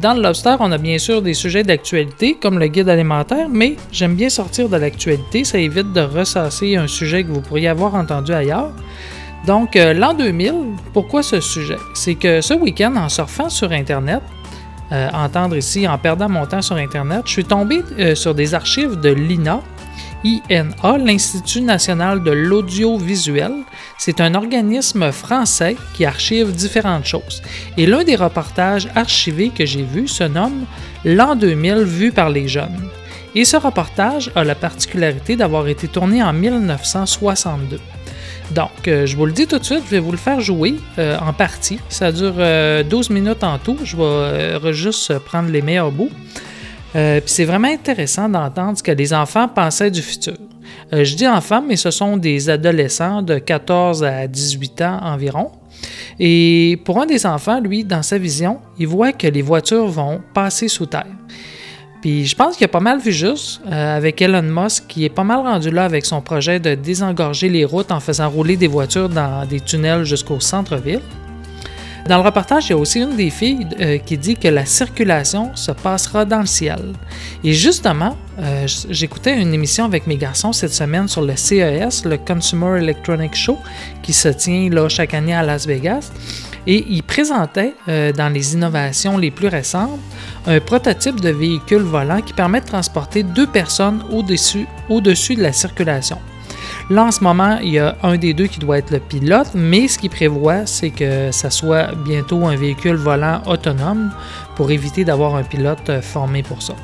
Dans 0.00 0.14
le 0.14 0.22
Lobster, 0.22 0.54
on 0.60 0.70
a 0.70 0.78
bien 0.78 0.96
sûr 0.98 1.22
des 1.22 1.34
sujets 1.34 1.64
d'actualité, 1.64 2.36
comme 2.40 2.60
le 2.60 2.68
guide 2.68 2.88
alimentaire, 2.88 3.48
mais 3.48 3.74
j'aime 3.90 4.14
bien 4.14 4.28
sortir 4.28 4.68
de 4.68 4.76
l'actualité, 4.76 5.42
ça 5.42 5.58
évite 5.58 5.92
de 5.92 6.00
ressasser 6.00 6.76
un 6.76 6.86
sujet 6.86 7.24
que 7.24 7.30
vous 7.30 7.40
pourriez 7.40 7.66
avoir 7.66 7.96
entendu 7.96 8.32
ailleurs. 8.32 8.70
Donc, 9.44 9.74
l'an 9.74 10.14
2000, 10.14 10.54
pourquoi 10.92 11.24
ce 11.24 11.40
sujet? 11.40 11.78
C'est 11.94 12.14
que 12.14 12.40
ce 12.40 12.54
week-end, 12.54 12.94
en 12.94 13.08
surfant 13.08 13.48
sur 13.48 13.72
Internet, 13.72 14.22
euh, 14.92 15.08
entendre 15.12 15.56
ici 15.56 15.86
en 15.86 15.98
perdant 15.98 16.28
mon 16.28 16.46
temps 16.46 16.62
sur 16.62 16.76
Internet, 16.76 17.22
je 17.26 17.32
suis 17.32 17.44
tombé 17.44 17.82
euh, 17.98 18.14
sur 18.14 18.34
des 18.34 18.54
archives 18.54 18.98
de 18.98 19.10
l'INA, 19.10 19.60
INA, 20.24 20.98
l'Institut 20.98 21.60
national 21.60 22.22
de 22.22 22.30
l'audiovisuel. 22.30 23.52
C'est 23.98 24.20
un 24.20 24.34
organisme 24.34 25.12
français 25.12 25.76
qui 25.94 26.04
archive 26.04 26.52
différentes 26.52 27.04
choses. 27.04 27.42
Et 27.76 27.86
l'un 27.86 28.02
des 28.02 28.16
reportages 28.16 28.88
archivés 28.94 29.50
que 29.50 29.66
j'ai 29.66 29.82
vu 29.82 30.08
se 30.08 30.24
nomme 30.24 30.64
L'an 31.04 31.36
2000 31.36 31.84
vu 31.84 32.10
par 32.10 32.28
les 32.28 32.48
jeunes. 32.48 32.88
Et 33.34 33.44
ce 33.44 33.56
reportage 33.56 34.32
a 34.34 34.42
la 34.42 34.56
particularité 34.56 35.36
d'avoir 35.36 35.68
été 35.68 35.86
tourné 35.86 36.22
en 36.22 36.32
1962. 36.32 37.78
Donc, 38.50 38.88
euh, 38.88 39.04
je 39.06 39.16
vous 39.16 39.26
le 39.26 39.32
dis 39.32 39.46
tout 39.46 39.58
de 39.58 39.64
suite, 39.64 39.82
je 39.84 39.90
vais 39.90 39.98
vous 39.98 40.10
le 40.10 40.16
faire 40.16 40.40
jouer 40.40 40.76
euh, 40.98 41.18
en 41.18 41.32
partie. 41.32 41.78
Ça 41.88 42.12
dure 42.12 42.34
euh, 42.38 42.82
12 42.82 43.10
minutes 43.10 43.44
en 43.44 43.58
tout. 43.58 43.76
Je 43.84 43.96
vais 43.96 44.02
euh, 44.02 44.72
juste 44.72 45.18
prendre 45.18 45.50
les 45.50 45.62
meilleurs 45.62 45.92
bouts. 45.92 46.10
Euh, 46.96 47.20
puis 47.20 47.30
c'est 47.30 47.44
vraiment 47.44 47.68
intéressant 47.68 48.28
d'entendre 48.28 48.78
ce 48.78 48.82
que 48.82 48.92
les 48.92 49.12
enfants 49.12 49.48
pensaient 49.48 49.90
du 49.90 50.00
futur. 50.00 50.36
Euh, 50.92 51.04
je 51.04 51.14
dis 51.14 51.28
enfants, 51.28 51.62
mais 51.66 51.76
ce 51.76 51.90
sont 51.90 52.16
des 52.16 52.48
adolescents 52.48 53.20
de 53.20 53.38
14 53.38 54.04
à 54.04 54.26
18 54.26 54.80
ans 54.82 55.00
environ. 55.02 55.52
Et 56.18 56.80
pour 56.84 57.00
un 57.00 57.06
des 57.06 57.26
enfants, 57.26 57.60
lui, 57.60 57.84
dans 57.84 58.02
sa 58.02 58.18
vision, 58.18 58.58
il 58.78 58.88
voit 58.88 59.12
que 59.12 59.26
les 59.26 59.42
voitures 59.42 59.86
vont 59.86 60.20
passer 60.34 60.68
sous 60.68 60.86
terre. 60.86 61.06
Puis 62.00 62.26
je 62.26 62.36
pense 62.36 62.56
qu'il 62.56 62.64
a 62.64 62.68
pas 62.68 62.80
mal 62.80 63.00
vu 63.00 63.12
juste 63.12 63.60
euh, 63.66 63.96
avec 63.96 64.22
Elon 64.22 64.42
Musk 64.42 64.84
qui 64.86 65.04
est 65.04 65.10
pas 65.10 65.24
mal 65.24 65.38
rendu 65.38 65.70
là 65.70 65.84
avec 65.84 66.06
son 66.06 66.20
projet 66.20 66.60
de 66.60 66.74
désengorger 66.74 67.48
les 67.48 67.64
routes 67.64 67.90
en 67.90 68.00
faisant 68.00 68.28
rouler 68.28 68.56
des 68.56 68.68
voitures 68.68 69.08
dans 69.08 69.44
des 69.46 69.60
tunnels 69.60 70.04
jusqu'au 70.04 70.38
centre-ville. 70.38 71.00
Dans 72.08 72.16
le 72.16 72.22
reportage, 72.22 72.68
il 72.68 72.70
y 72.70 72.72
a 72.72 72.78
aussi 72.78 73.00
une 73.00 73.16
des 73.16 73.28
filles 73.28 73.66
euh, 73.80 73.98
qui 73.98 74.16
dit 74.16 74.34
que 74.34 74.48
la 74.48 74.64
circulation 74.64 75.54
se 75.54 75.72
passera 75.72 76.24
dans 76.24 76.40
le 76.40 76.46
ciel. 76.46 76.94
Et 77.44 77.52
justement, 77.52 78.16
euh, 78.38 78.66
j'écoutais 78.88 79.38
une 79.38 79.52
émission 79.52 79.84
avec 79.84 80.06
mes 80.06 80.16
garçons 80.16 80.54
cette 80.54 80.72
semaine 80.72 81.06
sur 81.06 81.20
le 81.20 81.36
CES, 81.36 82.06
le 82.06 82.16
Consumer 82.16 82.78
Electronic 82.78 83.34
Show, 83.34 83.58
qui 84.02 84.14
se 84.14 84.28
tient 84.28 84.70
là 84.70 84.88
chaque 84.88 85.12
année 85.12 85.34
à 85.34 85.42
Las 85.42 85.66
Vegas. 85.66 86.10
Et 86.66 86.84
ils 86.88 87.02
présentaient, 87.02 87.74
euh, 87.88 88.12
dans 88.12 88.28
les 88.28 88.54
innovations 88.54 89.16
les 89.16 89.30
plus 89.30 89.48
récentes, 89.48 90.00
un 90.46 90.60
prototype 90.60 91.20
de 91.20 91.30
véhicule 91.30 91.82
volant 91.82 92.20
qui 92.20 92.32
permet 92.32 92.60
de 92.60 92.66
transporter 92.66 93.22
deux 93.22 93.46
personnes 93.46 94.02
au-dessus 94.10 94.66
au 94.88 95.00
-dessus 95.00 95.36
de 95.36 95.42
la 95.42 95.52
circulation. 95.52 96.18
Là, 96.90 97.04
en 97.04 97.10
ce 97.10 97.22
moment, 97.22 97.58
il 97.62 97.70
y 97.70 97.78
a 97.78 97.96
un 98.02 98.16
des 98.16 98.32
deux 98.32 98.46
qui 98.46 98.60
doit 98.60 98.78
être 98.78 98.90
le 98.90 98.98
pilote, 98.98 99.50
mais 99.54 99.88
ce 99.88 99.98
qu'il 99.98 100.08
prévoit, 100.08 100.64
c'est 100.64 100.88
que 100.88 101.30
ça 101.32 101.50
soit 101.50 101.94
bientôt 101.94 102.46
un 102.46 102.56
véhicule 102.56 102.96
volant 102.96 103.42
autonome 103.46 104.10
pour 104.56 104.70
éviter 104.70 105.04
d'avoir 105.04 105.34
un 105.34 105.42
pilote 105.42 105.90
euh, 105.90 106.00
formé 106.00 106.42
pour 106.42 106.62
ça. 106.62 106.74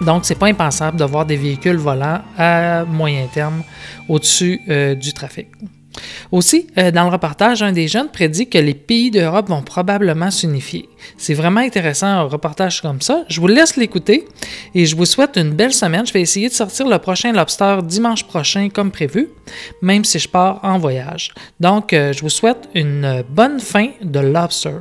Donc, 0.00 0.24
c'est 0.24 0.38
pas 0.38 0.46
impensable 0.46 0.96
d'avoir 0.96 1.26
des 1.26 1.36
véhicules 1.36 1.76
volants 1.76 2.22
à 2.38 2.84
moyen 2.84 3.26
terme 3.26 3.62
au-dessus 4.08 4.62
euh, 4.68 4.94
du 4.94 5.12
trafic. 5.12 5.48
Aussi, 6.30 6.66
euh, 6.78 6.90
dans 6.90 7.04
le 7.04 7.10
reportage, 7.10 7.62
un 7.62 7.72
des 7.72 7.88
jeunes 7.88 8.08
prédit 8.08 8.48
que 8.48 8.58
les 8.58 8.74
pays 8.74 9.10
d'Europe 9.10 9.48
vont 9.48 9.62
probablement 9.62 10.30
s'unifier. 10.30 10.88
C'est 11.16 11.34
vraiment 11.34 11.60
intéressant 11.60 12.06
un 12.06 12.22
reportage 12.22 12.80
comme 12.80 13.00
ça. 13.00 13.24
Je 13.28 13.40
vous 13.40 13.46
laisse 13.46 13.76
l'écouter 13.76 14.26
et 14.74 14.86
je 14.86 14.96
vous 14.96 15.04
souhaite 15.04 15.36
une 15.36 15.50
belle 15.50 15.72
semaine. 15.72 16.06
Je 16.06 16.12
vais 16.12 16.20
essayer 16.20 16.48
de 16.48 16.54
sortir 16.54 16.88
le 16.88 16.98
prochain 16.98 17.32
Lobster 17.32 17.78
dimanche 17.82 18.24
prochain 18.24 18.68
comme 18.68 18.90
prévu, 18.90 19.28
même 19.80 20.04
si 20.04 20.18
je 20.18 20.28
pars 20.28 20.60
en 20.62 20.78
voyage. 20.78 21.32
Donc, 21.60 21.92
euh, 21.92 22.12
je 22.12 22.20
vous 22.22 22.30
souhaite 22.30 22.68
une 22.74 23.24
bonne 23.28 23.60
fin 23.60 23.88
de 24.02 24.20
Lobster. 24.20 24.78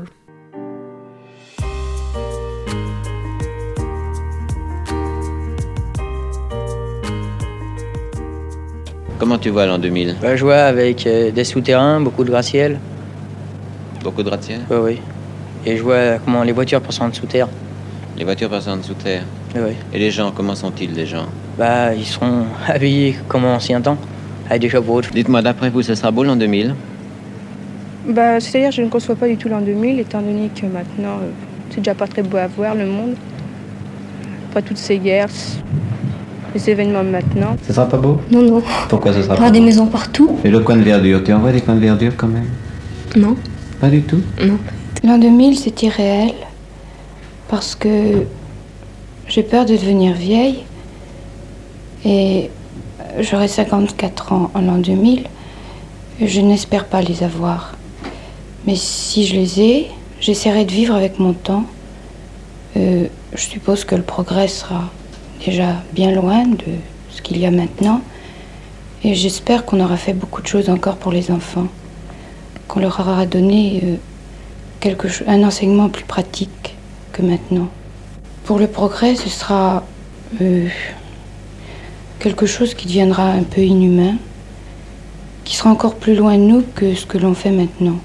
Comment 9.21 9.37
tu 9.37 9.51
vois 9.51 9.67
l'an 9.67 9.77
2000 9.77 10.15
Bah, 10.19 10.35
je 10.35 10.43
vois 10.43 10.63
avec 10.63 11.05
euh, 11.05 11.29
des 11.29 11.43
souterrains, 11.43 12.01
beaucoup 12.01 12.23
de 12.23 12.31
gratte-ciel. 12.31 12.79
Beaucoup 14.03 14.23
de 14.23 14.27
gratte-ciel 14.29 14.61
Oui, 14.71 14.77
oui. 14.83 14.99
Et 15.63 15.77
je 15.77 15.83
vois 15.83 16.17
comment 16.25 16.41
les 16.41 16.51
voitures 16.53 16.81
passent 16.81 17.01
en 17.01 17.09
dessous 17.09 17.27
terre. 17.27 17.47
Les 18.17 18.23
voitures 18.23 18.49
passent 18.49 18.67
en 18.67 18.77
dessous 18.77 18.95
terre 18.95 19.21
Oui, 19.53 19.61
oui. 19.63 19.73
Et 19.93 19.99
les 19.99 20.09
gens, 20.09 20.31
comment 20.31 20.55
sont-ils 20.55 20.91
les 20.95 21.05
gens 21.05 21.27
Bah, 21.55 21.93
ils 21.93 22.03
seront 22.03 22.45
habillés 22.67 23.15
comme 23.27 23.45
en 23.45 23.53
ancien 23.53 23.79
temps, 23.79 23.97
avec 24.49 24.63
des 24.63 24.69
chapeaux. 24.69 25.01
Dites-moi, 25.01 25.43
d'après 25.43 25.69
vous, 25.69 25.83
ce 25.83 25.93
sera 25.93 26.09
beau 26.09 26.23
l'an 26.23 26.35
2000 26.35 26.73
Bah, 28.07 28.39
c'est-à-dire, 28.39 28.71
je 28.71 28.81
ne 28.81 28.89
conçois 28.89 29.15
pas 29.15 29.27
du 29.27 29.37
tout 29.37 29.49
l'an 29.49 29.61
2000, 29.61 29.99
étant 29.99 30.21
donné 30.23 30.49
que 30.49 30.65
maintenant, 30.65 31.19
euh, 31.21 31.29
c'est 31.69 31.77
déjà 31.81 31.93
pas 31.93 32.07
très 32.07 32.23
beau 32.23 32.37
à 32.37 32.47
voir 32.47 32.73
le 32.73 32.87
monde. 32.87 33.13
Pas 34.51 34.63
toutes 34.63 34.79
ces 34.79 34.97
guerres, 34.97 35.29
les 36.53 36.69
événements 36.69 37.03
maintenant. 37.03 37.55
Ce 37.65 37.73
sera 37.73 37.87
pas 37.87 37.97
beau? 37.97 38.19
Non, 38.31 38.41
non. 38.41 38.61
Pourquoi 38.89 39.13
ce 39.13 39.21
sera 39.21 39.33
Il 39.33 39.37
y 39.37 39.39
pas 39.39 39.43
aura 39.43 39.51
des 39.51 39.59
beau? 39.59 39.65
maisons 39.65 39.85
partout. 39.87 40.37
Et 40.43 40.49
le 40.49 40.59
coin 40.59 40.75
de 40.77 40.81
verdure, 40.83 41.23
tu 41.23 41.33
en 41.33 41.39
vois 41.39 41.51
des 41.51 41.61
coins 41.61 41.75
de 41.75 41.79
verdure 41.79 42.13
quand 42.17 42.27
même? 42.27 42.49
Non. 43.15 43.35
Pas 43.79 43.89
du 43.89 44.01
tout? 44.03 44.21
Non. 44.45 44.57
L'an 45.03 45.17
2000, 45.17 45.57
c'est 45.57 45.81
irréel. 45.83 46.33
Parce 47.47 47.75
que 47.75 48.23
j'ai 49.27 49.43
peur 49.43 49.65
de 49.65 49.73
devenir 49.73 50.13
vieille. 50.13 50.59
Et 52.05 52.49
j'aurai 53.19 53.47
54 53.47 54.33
ans 54.33 54.51
en 54.53 54.61
l'an 54.61 54.77
2000. 54.77 55.23
Et 56.19 56.27
je 56.27 56.41
n'espère 56.41 56.85
pas 56.85 57.01
les 57.01 57.23
avoir. 57.23 57.73
Mais 58.67 58.75
si 58.75 59.25
je 59.25 59.35
les 59.35 59.61
ai, 59.61 59.87
j'essaierai 60.19 60.65
de 60.65 60.71
vivre 60.71 60.93
avec 60.95 61.17
mon 61.19 61.33
temps. 61.33 61.63
Euh, 62.77 63.05
je 63.33 63.41
suppose 63.41 63.83
que 63.85 63.95
le 63.95 64.01
progrès 64.03 64.47
sera 64.47 64.83
déjà 65.45 65.75
bien 65.93 66.11
loin 66.11 66.45
de 66.45 66.77
ce 67.09 67.21
qu'il 67.21 67.37
y 67.37 67.45
a 67.45 67.51
maintenant. 67.51 68.01
Et 69.03 69.15
j'espère 69.15 69.65
qu'on 69.65 69.79
aura 69.79 69.97
fait 69.97 70.13
beaucoup 70.13 70.41
de 70.41 70.47
choses 70.47 70.69
encore 70.69 70.97
pour 70.97 71.11
les 71.11 71.31
enfants. 71.31 71.67
Qu'on 72.67 72.79
leur 72.79 72.99
aura 72.99 73.25
donné 73.25 73.81
euh, 73.83 73.95
quelque 74.79 75.07
un 75.27 75.43
enseignement 75.43 75.89
plus 75.89 76.03
pratique 76.03 76.75
que 77.11 77.21
maintenant. 77.21 77.67
Pour 78.45 78.59
le 78.59 78.67
progrès, 78.67 79.15
ce 79.15 79.29
sera 79.29 79.83
euh, 80.41 80.67
quelque 82.19 82.45
chose 82.45 82.73
qui 82.73 82.87
deviendra 82.87 83.31
un 83.31 83.43
peu 83.43 83.61
inhumain, 83.61 84.15
qui 85.43 85.55
sera 85.55 85.71
encore 85.71 85.95
plus 85.95 86.15
loin 86.15 86.37
de 86.37 86.43
nous 86.43 86.63
que 86.75 86.93
ce 86.93 87.05
que 87.05 87.17
l'on 87.17 87.33
fait 87.33 87.51
maintenant. 87.51 87.97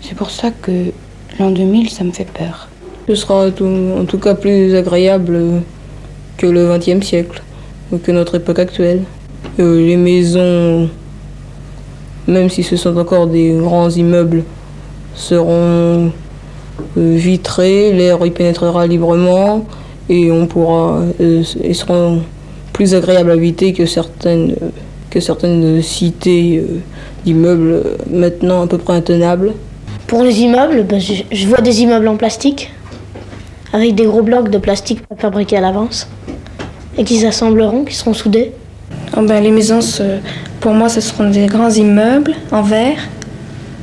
C'est 0.00 0.14
pour 0.16 0.30
ça 0.30 0.50
que 0.50 0.92
l'an 1.38 1.50
2000, 1.50 1.90
ça 1.90 2.04
me 2.04 2.12
fait 2.12 2.30
peur. 2.30 2.68
Ce 3.08 3.14
sera 3.14 3.46
en 3.46 3.50
tout, 3.50 3.92
en 3.98 4.04
tout 4.04 4.18
cas 4.18 4.34
plus 4.34 4.74
agréable 4.74 5.62
que 6.36 6.46
le 6.46 6.76
XXe 6.76 7.04
siècle, 7.04 7.42
que 8.02 8.12
notre 8.12 8.36
époque 8.36 8.58
actuelle. 8.58 9.02
Euh, 9.60 9.86
les 9.86 9.96
maisons, 9.96 10.88
même 12.26 12.48
si 12.48 12.62
ce 12.62 12.76
sont 12.76 12.96
encore 12.96 13.26
des 13.26 13.52
grands 13.52 13.90
immeubles, 13.90 14.42
seront 15.14 16.10
euh, 16.96 17.16
vitrées, 17.16 17.92
l'air 17.92 18.24
y 18.24 18.30
pénétrera 18.30 18.86
librement 18.86 19.64
et 20.08 20.30
on 20.32 20.46
pourra, 20.46 21.02
euh, 21.20 21.42
et 21.62 21.74
seront 21.74 22.22
plus 22.74 22.94
agréables 22.94 23.30
à 23.30 23.34
habiter 23.34 23.72
que 23.72 23.86
certaines, 23.86 24.52
euh, 24.60 24.68
que 25.08 25.20
certaines 25.20 25.80
cités 25.80 26.58
euh, 26.58 26.80
d'immeubles 27.24 27.70
euh, 27.70 27.96
maintenant 28.10 28.62
à 28.62 28.66
peu 28.66 28.76
près 28.76 28.94
intenables. 28.94 29.52
Pour 30.06 30.22
les 30.22 30.40
immeubles, 30.40 30.82
ben, 30.82 31.00
je 31.00 31.46
vois 31.46 31.60
des 31.60 31.80
immeubles 31.82 32.08
en 32.08 32.16
plastique, 32.16 32.70
avec 33.72 33.94
des 33.94 34.04
gros 34.04 34.22
blocs 34.22 34.50
de 34.50 34.58
plastique 34.58 35.00
fabriqués 35.16 35.56
à 35.56 35.60
l'avance, 35.60 36.08
et 36.96 37.04
qui 37.04 37.18
s'assembleront, 37.18 37.84
qui 37.84 37.94
seront 37.94 38.14
soudés. 38.14 38.52
Oh 39.16 39.22
ben, 39.22 39.42
les 39.42 39.50
maisons, 39.50 39.80
ce- 39.80 40.18
pour 40.60 40.72
moi, 40.72 40.88
ce 40.88 41.00
seront 41.00 41.30
des 41.30 41.46
grands 41.46 41.70
immeubles 41.70 42.34
en 42.50 42.62
verre, 42.62 42.98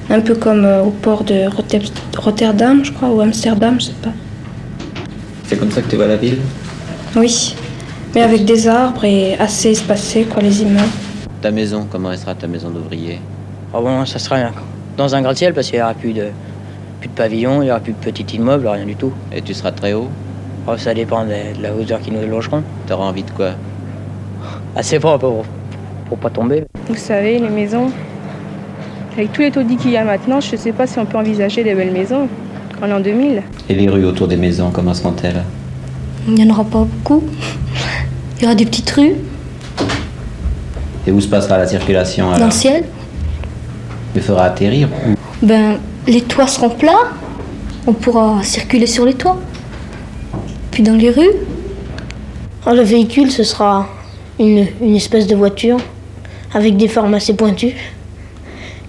un 0.09 0.20
peu 0.20 0.36
comme 0.36 0.66
euh, 0.66 0.84
au 0.84 0.89
port 0.89 1.24
de 1.24 1.47
Rotter- 1.47 1.82
Rotterdam, 2.18 2.84
je 2.84 2.91
crois, 2.91 3.09
ou 3.09 3.22
Amsterdam, 3.22 3.76
je 3.80 3.86
sais 3.88 3.91
pas. 4.01 4.12
C'est 5.47 5.57
comme 5.57 5.72
ça 5.72 5.82
que 5.82 5.89
tu 5.89 5.95
vois 5.95 6.07
la 6.07 6.18
ville? 6.18 6.38
Oui, 7.16 7.55
mais 8.16 8.22
avec 8.22 8.45
des 8.45 8.68
arbres 8.68 9.03
et 9.05 9.36
assez 9.38 9.72
espacés, 9.72 10.24
quoi, 10.24 10.41
les 10.41 10.62
immeubles. 10.62 10.88
Ta 11.41 11.51
maison, 11.51 11.88
comment 11.89 12.12
elle 12.12 12.18
sera 12.20 12.36
ta 12.36 12.47
maison 12.47 12.70
d'ouvrier? 12.70 13.20
Ah 13.74 13.80
bon, 13.82 14.05
ça 14.05 14.20
sera 14.20 14.38
dans 14.97 15.16
un 15.16 15.22
gratte-ciel 15.22 15.53
parce 15.53 15.68
qu'il 15.68 15.78
n'y 15.80 15.84
aura 15.84 15.93
plus 15.93 16.14
de, 16.14 16.28
plus 16.99 17.07
de 17.09 17.14
pavillons, 17.14 17.62
il 17.62 17.66
n'y 17.66 17.72
aura 17.72 17.80
plus 17.80 17.93
de 17.93 17.97
petits 17.97 18.36
immeubles, 18.36 18.68
rien 18.68 18.86
du 18.86 18.95
tout. 18.95 19.12
Et 19.34 19.41
tu 19.41 19.53
seras 19.53 19.72
très 19.72 19.93
haut? 19.93 20.09
Oh, 20.72 20.78
ça 20.78 20.93
dépend 20.93 21.26
de, 21.26 21.57
de 21.57 21.61
la 21.61 21.74
hauteur 21.74 21.99
qui 21.99 22.11
nous 22.11 22.26
logeront. 22.26 22.63
T'auras 22.88 23.03
envie 23.05 23.24
de 23.24 23.32
quoi? 23.32 23.51
Assez 24.74 24.99
fort 25.01 25.19
pour, 25.19 25.43
pour 26.07 26.17
pas 26.17 26.30
tomber. 26.30 26.63
Vous 26.88 26.95
savez, 26.95 27.39
les 27.39 27.49
maisons, 27.49 27.91
avec 29.17 29.34
tous 29.34 29.41
les 29.41 29.51
taudis 29.51 29.76
qu'il 29.76 29.91
y 29.91 29.97
a 29.97 30.05
maintenant, 30.05 30.39
je 30.39 30.53
ne 30.53 30.57
sais 30.57 30.72
pas 30.72 30.88
si 30.88 30.97
on 30.97 31.05
peut 31.05 31.17
envisager 31.17 31.65
des 31.65 31.74
belles 31.76 31.91
maisons 31.91 32.30
en 32.82 32.88
l'an 32.88 33.01
2000. 33.01 33.43
Et 33.67 33.74
les 33.74 33.89
rues 33.89 34.05
autour 34.05 34.30
des 34.30 34.38
maisons, 34.38 34.72
comment 34.72 34.93
seront-elles? 34.93 35.43
Il 36.28 36.36
n'y 36.36 36.49
en 36.49 36.53
aura 36.53 36.63
pas 36.63 36.86
beaucoup. 36.86 37.22
Il 38.38 38.43
y 38.43 38.45
aura 38.45 38.55
des 38.55 38.65
petites 38.65 38.91
rues 38.91 39.15
Et 41.05 41.11
où 41.11 41.19
se 41.19 41.28
passera 41.28 41.57
la 41.57 41.67
circulation 41.67 42.32
dans 42.32 42.45
le 42.45 42.51
ciel. 42.51 42.86
Il 44.15 44.22
faudra 44.22 44.45
atterrir? 44.45 44.88
Ben, 45.41 45.80
les 46.07 46.22
toits 46.22 46.47
seront 46.47 46.69
plats. 46.69 47.09
On 47.88 47.91
pourra 47.91 48.41
circuler 48.43 48.88
sur 48.88 49.03
les 49.05 49.15
toits. 49.15 49.38
Puis 50.72 50.84
dans 50.84 50.95
les 50.95 51.09
rues. 51.09 51.30
Ah, 52.65 52.74
le 52.74 52.82
véhicule, 52.84 53.32
ce 53.32 53.43
sera 53.43 53.88
une, 54.39 54.67
une 54.82 54.95
espèce 54.95 55.28
de 55.28 55.36
voiture 55.36 55.78
avec 56.53 56.78
des 56.78 56.88
formes 56.88 57.13
assez 57.13 57.34
pointues 57.34 57.74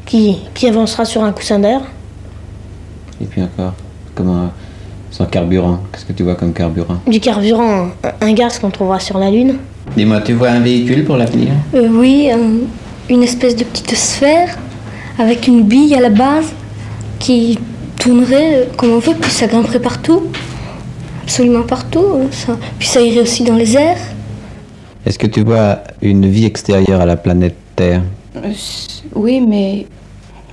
qui, 0.07 0.39
qui 0.55 0.69
avancera 0.69 1.05
sur 1.05 1.23
un 1.25 1.33
coussin 1.33 1.59
d'air. 1.59 1.81
Et 3.21 3.25
puis 3.25 3.43
encore, 3.43 3.73
comment 4.15 4.51
sans 5.11 5.27
carburant 5.27 5.81
Qu'est-ce 5.93 6.05
que 6.05 6.13
tu 6.13 6.23
vois 6.23 6.35
comme 6.35 6.53
carburant? 6.53 6.99
Du 7.07 7.21
carburant, 7.21 7.89
un, 8.05 8.13
un 8.21 8.33
gaz 8.33 8.59
qu'on 8.59 8.71
trouvera 8.71 8.99
sur 9.01 9.19
la 9.19 9.31
Lune. 9.31 9.57
Dis-moi, 9.97 10.21
tu 10.21 10.33
vois 10.35 10.51
un 10.51 10.61
véhicule 10.61 11.05
pour 11.05 11.17
l'avenir? 11.17 11.49
Euh, 11.75 11.89
oui, 11.91 12.31
un- 12.31 12.67
une 13.13 13.23
espèce 13.23 13.57
de 13.57 13.65
petite 13.65 13.95
sphère 13.95 14.57
avec 15.19 15.47
une 15.47 15.65
bille 15.65 15.95
à 15.95 16.01
la 16.01 16.09
base 16.11 16.47
qui 17.19 17.59
tournerait 17.99 18.55
euh, 18.55 18.65
comme 18.77 18.91
on 18.91 18.99
veut, 18.99 19.15
puis 19.21 19.31
ça 19.31 19.47
grimperait 19.47 19.81
partout. 19.81 20.23
Absolument 21.23 21.63
partout. 21.63 22.29
ça- 22.31 22.59
Puis 22.79 22.89
ça 22.89 23.01
irait 23.01 23.21
aussi 23.21 23.45
dans 23.45 23.57
les 23.57 23.77
airs. 23.77 23.99
Est-ce 25.07 25.19
que 25.19 25.27
tu 25.27 25.43
vois 25.43 25.81
une 26.01 26.29
vie 26.29 26.45
extérieure 26.45 27.01
à 27.01 27.07
la 27.07 27.17
planète 27.17 27.57
Terre? 27.77 28.03
Euh, 28.37 28.53
Oui, 29.15 29.41
mais 29.41 29.87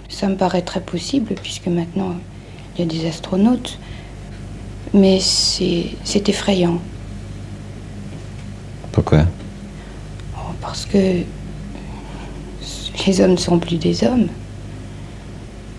ça 0.09 0.27
me 0.27 0.35
paraît 0.35 0.61
très 0.63 0.81
possible 0.81 1.33
puisque 1.41 1.67
maintenant 1.67 2.15
il 2.77 2.81
y 2.81 2.83
a 2.83 2.87
des 2.91 3.07
astronautes. 3.07 3.77
Mais 4.93 5.19
c'est 5.19 5.85
c'est 6.03 6.27
effrayant 6.29 6.79
Pourquoi? 8.91 9.25
Oh, 10.35 10.51
parce 10.61 10.85
que 10.85 10.97
les 13.07 13.21
hommes 13.21 13.31
ne 13.31 13.37
sont 13.37 13.59
plus 13.59 13.77
des 13.77 14.03
hommes, 14.03 14.27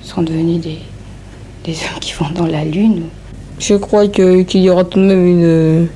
Ils 0.02 0.08
sont 0.08 0.22
devenus 0.22 0.60
des, 0.60 0.78
des 1.64 1.72
hommes 1.72 1.98
qui 2.00 2.12
vont 2.12 2.30
dans 2.30 2.46
la 2.46 2.64
lune. 2.64 3.02
Je 3.60 3.74
crois 3.74 4.08
qu'il 4.08 4.62
y 4.62 4.70
aura 4.70 4.84
tout 4.84 4.98
de 4.98 5.04
même 5.04 5.26
une, 5.26 5.88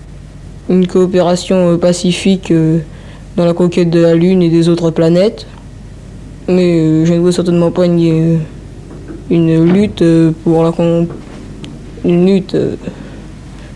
une 0.68 0.86
coopération 0.86 1.70
euh, 1.70 1.76
pacifique 1.78 2.50
euh, 2.50 2.80
dans 3.36 3.46
la 3.46 3.54
conquête 3.54 3.88
de 3.88 4.00
la 4.00 4.14
Lune 4.14 4.42
et 4.42 4.50
des 4.50 4.68
autres 4.68 4.90
planètes. 4.90 5.46
Mais 6.46 6.78
euh, 6.78 7.06
je 7.06 7.14
ne 7.14 7.20
vois 7.20 7.32
certainement 7.32 7.70
pas 7.70 7.86
une, 7.86 8.34
euh, 8.34 8.36
une 9.30 9.72
lutte 9.72 10.02
euh, 10.02 10.32
pour 10.44 10.62
la 10.62 10.72
une 12.04 12.26
lutte 12.26 12.54
euh, 12.54 12.76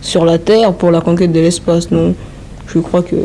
sur 0.03 0.27
la 0.27 0.37
Terre 0.37 0.75
pour 0.75 0.91
la 0.91 1.01
conquête 1.01 1.33
de 1.33 1.41
l'espace. 1.41 1.91
Non, 1.91 2.15
je 2.67 2.81
crois 2.81 3.03
que 3.03 3.17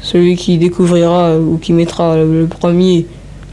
celui 0.00 0.34
qui 0.34 0.58
découvrira 0.58 1.28
euh, 1.28 1.40
ou 1.40 1.58
qui 1.58 1.72
mettra 1.72 2.16
le 2.16 2.48
premier 2.48 3.06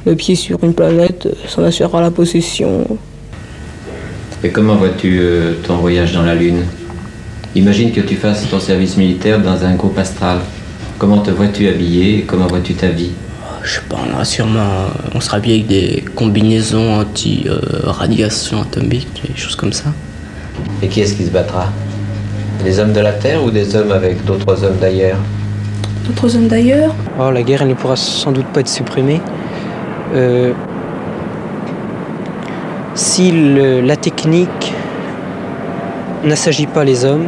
le 0.08 0.16
pied 0.16 0.34
sur 0.34 0.64
une 0.64 0.74
planète 0.74 1.28
euh, 1.28 1.34
s'en 1.48 1.62
assurera 1.62 2.02
la 2.02 2.10
possession. 2.10 2.98
Et 4.46 4.50
comment 4.50 4.76
vois-tu 4.76 5.20
euh, 5.22 5.54
ton 5.66 5.78
voyage 5.78 6.12
dans 6.12 6.24
la 6.24 6.36
Lune? 6.36 6.66
Imagine 7.56 7.94
que 7.94 8.02
tu 8.02 8.18
fasses 8.18 8.50
ton 8.50 8.60
service 8.60 8.98
militaire 8.98 9.40
dans 9.40 9.64
un 9.64 9.76
groupe 9.76 9.98
astral. 9.98 10.40
Comment 10.98 11.20
te 11.20 11.32
vois-tu 11.32 11.70
habillé 11.70 12.18
et 12.18 12.22
Comment 12.24 12.48
vois-tu 12.48 12.74
ta 12.74 12.88
vie? 12.88 13.12
Je 13.64 13.76
sais 13.76 13.82
pas, 13.88 14.00
on 14.06 14.14
aura 14.14 14.26
sûrement. 14.26 14.88
On 15.16 15.22
sera 15.22 15.38
habillé 15.38 15.56
avec 15.56 15.68
des 15.68 16.04
combinaisons 16.14 17.00
anti-radiation 17.00 18.64
atomique, 18.64 19.08
des 19.26 19.40
choses 19.40 19.56
comme 19.56 19.72
ça. 19.72 19.94
Et 20.82 20.88
qui 20.90 21.00
est-ce 21.00 21.14
qui 21.14 21.24
se 21.24 21.32
battra? 21.32 21.72
Des 22.66 22.80
hommes 22.80 22.92
de 22.92 23.00
la 23.00 23.14
Terre 23.14 23.42
ou 23.46 23.50
des 23.50 23.78
hommes 23.78 23.94
avec 23.94 24.26
d'autres 24.26 24.62
hommes 24.66 24.78
d'ailleurs? 24.82 25.20
D'autres 26.06 26.36
hommes 26.36 26.50
d'ailleurs? 26.50 26.94
Oh, 27.18 27.32
la 27.32 27.44
guerre, 27.44 27.62
elle 27.62 27.70
ne 27.70 27.76
pourra 27.76 27.96
sans 27.96 28.34
doute 28.34 28.48
pas 28.48 28.60
être 28.60 28.68
supprimée. 28.68 29.22
Euh, 30.14 30.52
si 32.96 33.32
le- 33.32 33.82
la 33.82 33.96
technique 33.96 34.74
n'assagit 36.24 36.68
pas 36.68 36.84
les 36.84 37.06
hommes 37.06 37.28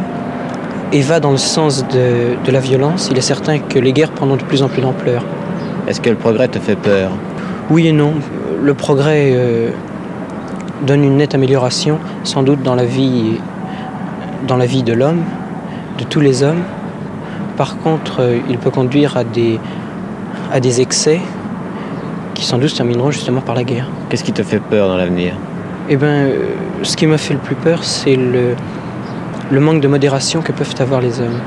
et 0.92 1.00
va 1.00 1.20
dans 1.20 1.32
le 1.32 1.36
sens 1.36 1.84
de, 1.88 2.36
de 2.44 2.50
la 2.52 2.60
violence, 2.60 3.08
il 3.10 3.18
est 3.18 3.22
certain 3.22 3.58
que 3.58 3.78
les 3.78 3.92
guerres 3.92 4.12
prendront 4.12 4.36
de 4.36 4.44
plus 4.44 4.62
en 4.62 4.68
plus 4.68 4.80
d'ampleur. 4.82 5.24
Est-ce 5.88 6.00
que 6.00 6.10
le 6.10 6.16
progrès 6.16 6.48
te 6.48 6.58
fait 6.58 6.76
peur? 6.76 7.10
Oui 7.70 7.88
et 7.88 7.92
non. 7.92 8.12
Le 8.62 8.74
progrès 8.74 9.32
euh, 9.34 9.70
donne 10.86 11.04
une 11.04 11.16
nette 11.16 11.34
amélioration, 11.34 11.98
sans 12.24 12.42
doute 12.42 12.62
dans 12.62 12.74
la 12.74 12.84
vie, 12.84 13.38
dans 14.46 14.56
la 14.56 14.66
vie 14.66 14.82
de 14.82 14.92
l'homme, 14.92 15.22
de 15.98 16.04
tous 16.04 16.20
les 16.20 16.42
hommes. 16.42 16.62
Par 17.56 17.78
contre, 17.78 18.20
euh, 18.20 18.38
il 18.48 18.58
peut 18.58 18.70
conduire 18.70 19.16
à 19.16 19.24
des, 19.24 19.58
à 20.52 20.60
des 20.60 20.80
excès 20.80 21.20
qui 22.34 22.44
sans 22.44 22.58
doute 22.58 22.68
se 22.70 22.76
termineront 22.76 23.10
justement 23.10 23.40
par 23.40 23.54
la 23.54 23.64
guerre. 23.64 23.88
Qu'est-ce 24.08 24.24
qui 24.24 24.32
te 24.32 24.42
fait 24.42 24.60
peur 24.60 24.88
dans 24.88 24.96
l'avenir? 24.96 25.34
Eh 25.88 25.96
bien, 25.96 26.08
euh, 26.08 26.48
ce 26.82 26.96
qui 26.96 27.06
m'a 27.06 27.18
fait 27.18 27.34
le 27.34 27.40
plus 27.40 27.54
peur, 27.54 27.84
c'est 27.84 28.16
le, 28.16 28.56
le 29.50 29.60
manque 29.60 29.80
de 29.80 29.88
modération 29.88 30.42
que 30.42 30.50
peuvent 30.52 30.74
avoir 30.80 31.00
les 31.00 31.20
hommes. 31.20 31.40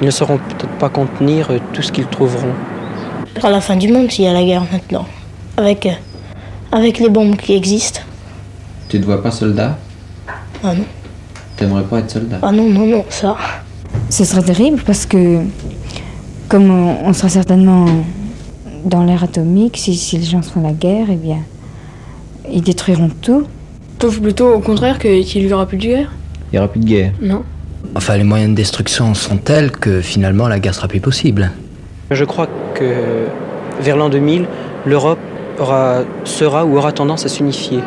Ils 0.00 0.06
ne 0.06 0.10
sauront 0.10 0.38
peut-être 0.38 0.72
pas 0.78 0.88
contenir 0.88 1.50
euh, 1.50 1.58
tout 1.72 1.82
ce 1.82 1.92
qu'ils 1.92 2.06
trouveront. 2.06 2.52
Ce 3.34 3.40
sera 3.40 3.50
la 3.50 3.60
fin 3.60 3.76
du 3.76 3.88
monde 3.92 4.10
s'il 4.10 4.24
y 4.24 4.28
a 4.28 4.32
la 4.32 4.42
guerre 4.42 4.64
maintenant. 4.72 5.06
Avec, 5.56 5.86
euh, 5.86 5.92
avec 6.72 6.98
les 6.98 7.08
bombes 7.08 7.36
qui 7.36 7.54
existent. 7.54 8.00
Tu 8.88 9.00
te 9.00 9.04
vois 9.04 9.22
pas 9.22 9.30
soldat? 9.30 9.78
Ah 10.64 10.74
non. 10.74 10.84
T'aimerais 11.56 11.84
pas 11.84 12.00
être 12.00 12.10
soldat? 12.10 12.38
Ah 12.42 12.50
non, 12.50 12.68
non, 12.68 12.86
non, 12.86 13.04
ça. 13.08 13.36
Ce 14.10 14.24
sera 14.24 14.42
terrible 14.42 14.82
parce 14.84 15.06
que, 15.06 15.40
comme 16.48 16.70
on, 16.70 16.96
on 17.04 17.12
sera 17.12 17.28
certainement 17.28 17.86
dans 18.84 19.04
l'ère 19.04 19.22
atomique, 19.22 19.76
si, 19.76 19.94
si 19.94 20.18
les 20.18 20.24
gens 20.24 20.42
font 20.42 20.60
la 20.62 20.72
guerre, 20.72 21.06
eh 21.10 21.16
bien, 21.16 21.38
ils 22.52 22.62
détruiront 22.62 23.10
tout. 23.20 23.46
Sauf 24.00 24.20
plutôt 24.20 24.52
au 24.52 24.60
contraire 24.60 24.98
que- 24.98 25.22
qu'il 25.22 25.46
n'y 25.46 25.52
aura 25.52 25.66
plus 25.66 25.78
de 25.78 25.82
guerre. 25.82 26.12
Il 26.52 26.56
y 26.56 26.58
aura 26.58 26.68
plus 26.68 26.80
de 26.80 26.86
guerre. 26.86 27.12
Non. 27.20 27.42
Enfin, 27.94 28.16
les 28.16 28.24
moyens 28.24 28.50
de 28.50 28.56
destruction 28.56 29.14
sont 29.14 29.36
tels 29.38 29.70
que 29.70 30.00
finalement 30.00 30.48
la 30.48 30.58
guerre 30.58 30.74
sera 30.74 30.88
plus 30.88 31.00
possible. 31.00 31.50
Je 32.10 32.24
crois 32.24 32.48
que 32.74 33.26
vers 33.80 33.96
l'an 33.96 34.08
2000, 34.08 34.46
l'Europe 34.84 35.18
aura, 35.58 36.02
sera 36.24 36.64
ou 36.64 36.76
aura 36.76 36.92
tendance 36.92 37.24
à 37.24 37.28
s'unifier. 37.28 37.80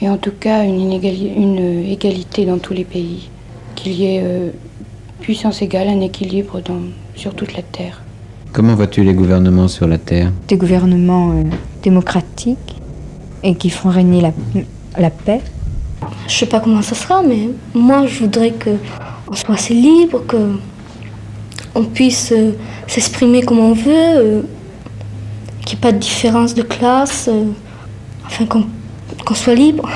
Et 0.00 0.08
en 0.08 0.16
tout 0.16 0.32
cas, 0.38 0.64
une, 0.64 0.92
égalité 0.92 2.44
dans 2.44 2.58
tous 2.58 2.74
les 2.74 2.84
pays. 2.84 3.28
Qu'il 3.74 3.92
y 3.92 4.04
ait 4.04 4.22
euh, 4.22 4.50
puissance 5.20 5.62
égale, 5.62 5.88
un 5.88 6.00
équilibre 6.00 6.60
dans, 6.60 6.80
sur 7.14 7.34
toute 7.34 7.56
la 7.56 7.62
Terre. 7.62 8.02
Comment 8.52 8.74
vois-tu 8.74 9.02
les 9.02 9.14
gouvernements 9.14 9.68
sur 9.68 9.86
la 9.86 9.98
Terre? 9.98 10.30
Des 10.48 10.56
gouvernements 10.56 11.30
euh, 11.32 11.42
démocratiques 11.82 12.76
et 13.44 13.54
qui 13.54 13.70
feront 13.70 13.90
régner 13.90 14.20
la, 14.20 14.32
la 14.98 15.10
paix. 15.10 15.40
Je 16.26 16.34
sais 16.34 16.46
pas 16.46 16.60
comment 16.60 16.82
ça 16.82 16.94
sera, 16.94 17.22
mais 17.22 17.50
moi 17.74 18.06
je 18.06 18.20
voudrais 18.20 18.50
que 18.50 18.70
on 19.28 19.34
soit 19.34 19.54
assez 19.54 19.74
libre, 19.74 20.24
que 20.26 20.58
on 21.74 21.84
puisse 21.84 22.32
euh, 22.32 22.52
s'exprimer 22.86 23.42
comme 23.42 23.58
on 23.58 23.72
veut, 23.72 23.92
euh, 23.92 24.42
qu'il 25.64 25.76
n'y 25.76 25.80
ait 25.80 25.82
pas 25.82 25.92
de 25.92 25.98
différence 25.98 26.54
de 26.54 26.62
classe, 26.62 27.28
euh, 27.28 27.44
enfin 28.26 28.46
qu'on 28.46 28.66
qu'on 29.24 29.34
soit 29.34 29.54
libre. 29.54 29.88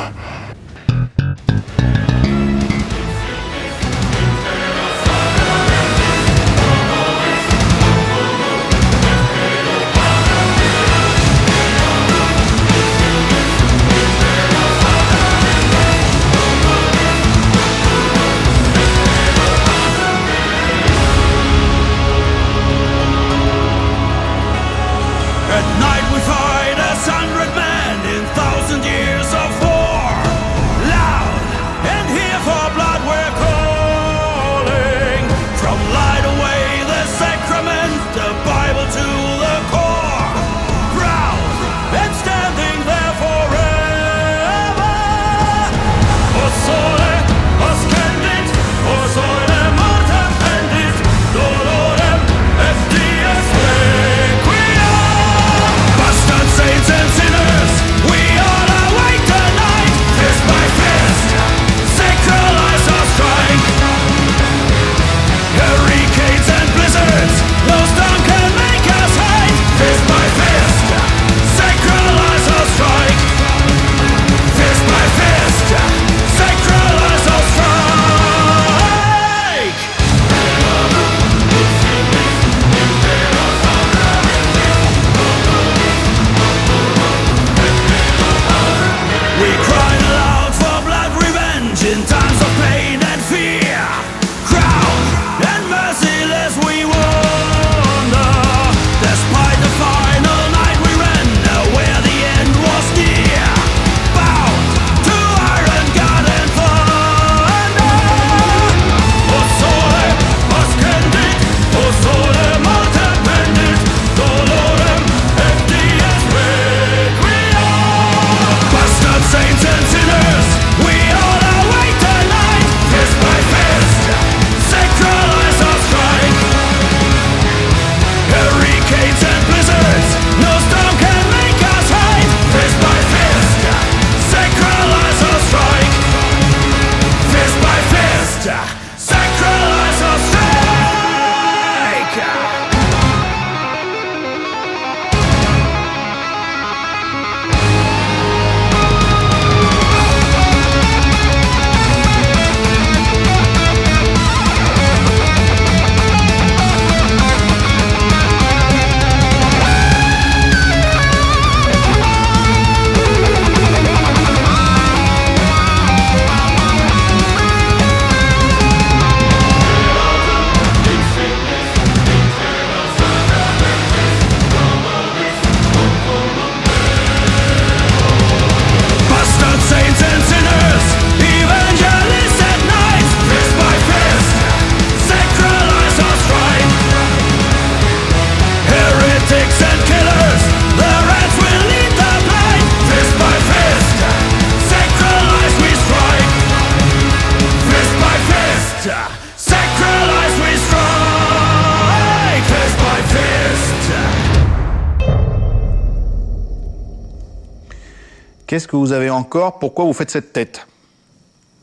Qu'est-ce 208.69 208.73
que 208.83 208.87
vous 208.87 208.93
avez 208.93 209.09
encore? 209.09 209.59
Pourquoi 209.59 209.87
vous 209.87 209.95
faites 209.95 210.11
cette 210.11 210.35
tête? 210.35 210.66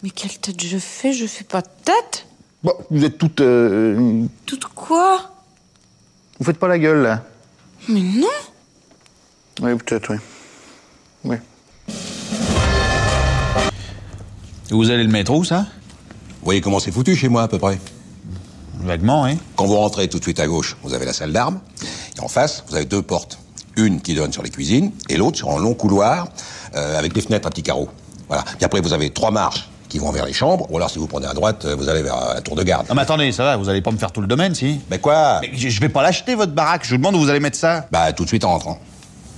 Mais 0.02 0.10
quelle 0.10 0.36
tête 0.40 0.60
je 0.60 0.80
fais? 0.80 1.14
Je 1.14 1.28
fais 1.28 1.44
pas 1.44 1.62
de 1.62 1.68
tête? 1.84 2.26
Bon, 2.64 2.74
vous 2.90 3.06
êtes 3.06 3.20
toute. 3.20 3.42
euh, 3.42 4.24
Toute 4.48 4.66
quoi? 4.66 5.32
Vous 6.40 6.46
faites 6.46 6.58
pas 6.58 6.68
la 6.68 6.80
gueule, 6.80 7.04
là 7.04 7.24
Mais 7.88 8.00
non 8.02 8.26
Oui, 9.62 9.76
peut-être, 9.76 10.16
oui. 10.16 10.18
Oui. 11.26 11.36
Vous 14.72 14.90
allez 14.90 15.04
le 15.04 15.12
mettre 15.12 15.32
où, 15.32 15.44
ça? 15.44 15.68
Vous 16.40 16.46
voyez 16.46 16.60
comment 16.62 16.80
c'est 16.80 16.92
foutu 16.92 17.16
chez 17.16 17.30
moi, 17.30 17.44
à 17.44 17.48
peu 17.48 17.60
près 17.60 17.80
Vaguement, 18.80 19.26
hein 19.26 19.36
Quand 19.56 19.68
vous 19.68 19.76
rentrez 19.78 20.10
tout 20.10 20.18
de 20.18 20.24
suite 20.24 20.40
à 20.40 20.48
gauche, 20.48 20.76
vous 20.82 20.96
avez 20.96 21.06
la 21.06 21.14
salle 21.14 21.34
d'armes. 21.34 21.60
Et 22.18 22.20
en 22.22 22.28
face, 22.30 22.64
vous 22.68 22.76
avez 22.76 22.86
deux 22.86 23.04
portes. 23.04 23.38
Une 23.78 24.02
qui 24.02 24.14
donne 24.16 24.32
sur 24.32 24.44
les 24.44 24.50
cuisines 24.50 24.92
et 25.10 25.18
l'autre 25.18 25.38
sur 25.38 25.52
un 25.52 25.60
long 25.60 25.74
couloir 25.74 26.28
euh, 26.76 26.98
avec 26.98 27.14
des 27.14 27.22
fenêtres 27.22 27.48
à 27.48 27.50
petits 27.50 27.64
carreaux. 27.64 27.90
Voilà. 28.28 28.44
Puis 28.44 28.66
après, 28.66 28.82
vous 28.82 28.94
avez 28.94 29.10
trois 29.10 29.32
marches 29.32 29.70
qui 29.90 30.00
vont 30.00 30.12
vers 30.12 30.26
les 30.26 30.34
chambres. 30.34 30.68
Ou 30.72 30.78
alors, 30.78 30.90
si 30.90 31.00
vous 31.00 31.08
prenez 31.08 31.28
à 31.28 31.34
droite, 31.34 31.66
euh, 31.66 31.76
vous 31.76 31.90
allez 31.90 32.02
vers 32.02 32.16
euh, 32.16 32.34
la 32.36 32.42
tour 32.42 32.56
de 32.56 32.64
garde. 32.64 32.88
Non, 32.90 32.96
mais 32.96 33.02
attendez, 33.02 33.32
ça 33.32 33.44
va, 33.44 33.58
vous 33.58 33.70
allez 33.70 33.82
pas 33.82 33.92
me 33.92 33.98
faire 33.98 34.12
tout 34.12 34.22
le 34.22 34.28
domaine, 34.28 34.56
si 34.56 34.80
Mais 34.90 35.00
quoi 35.00 35.40
Mais 35.42 35.52
je 35.56 35.80
vais 35.80 35.90
pas 35.90 36.02
l'acheter, 36.02 36.36
votre 36.36 36.54
baraque. 36.54 36.84
Je 36.86 36.92
vous 36.92 36.98
demande 36.98 37.16
où 37.16 37.20
vous 37.20 37.30
allez 37.30 37.40
mettre 37.40 37.58
ça. 37.58 37.86
Bah, 37.92 38.12
tout 38.14 38.24
de 38.24 38.30
suite 38.30 38.44
en 38.44 38.50
rentrant. 38.50 38.80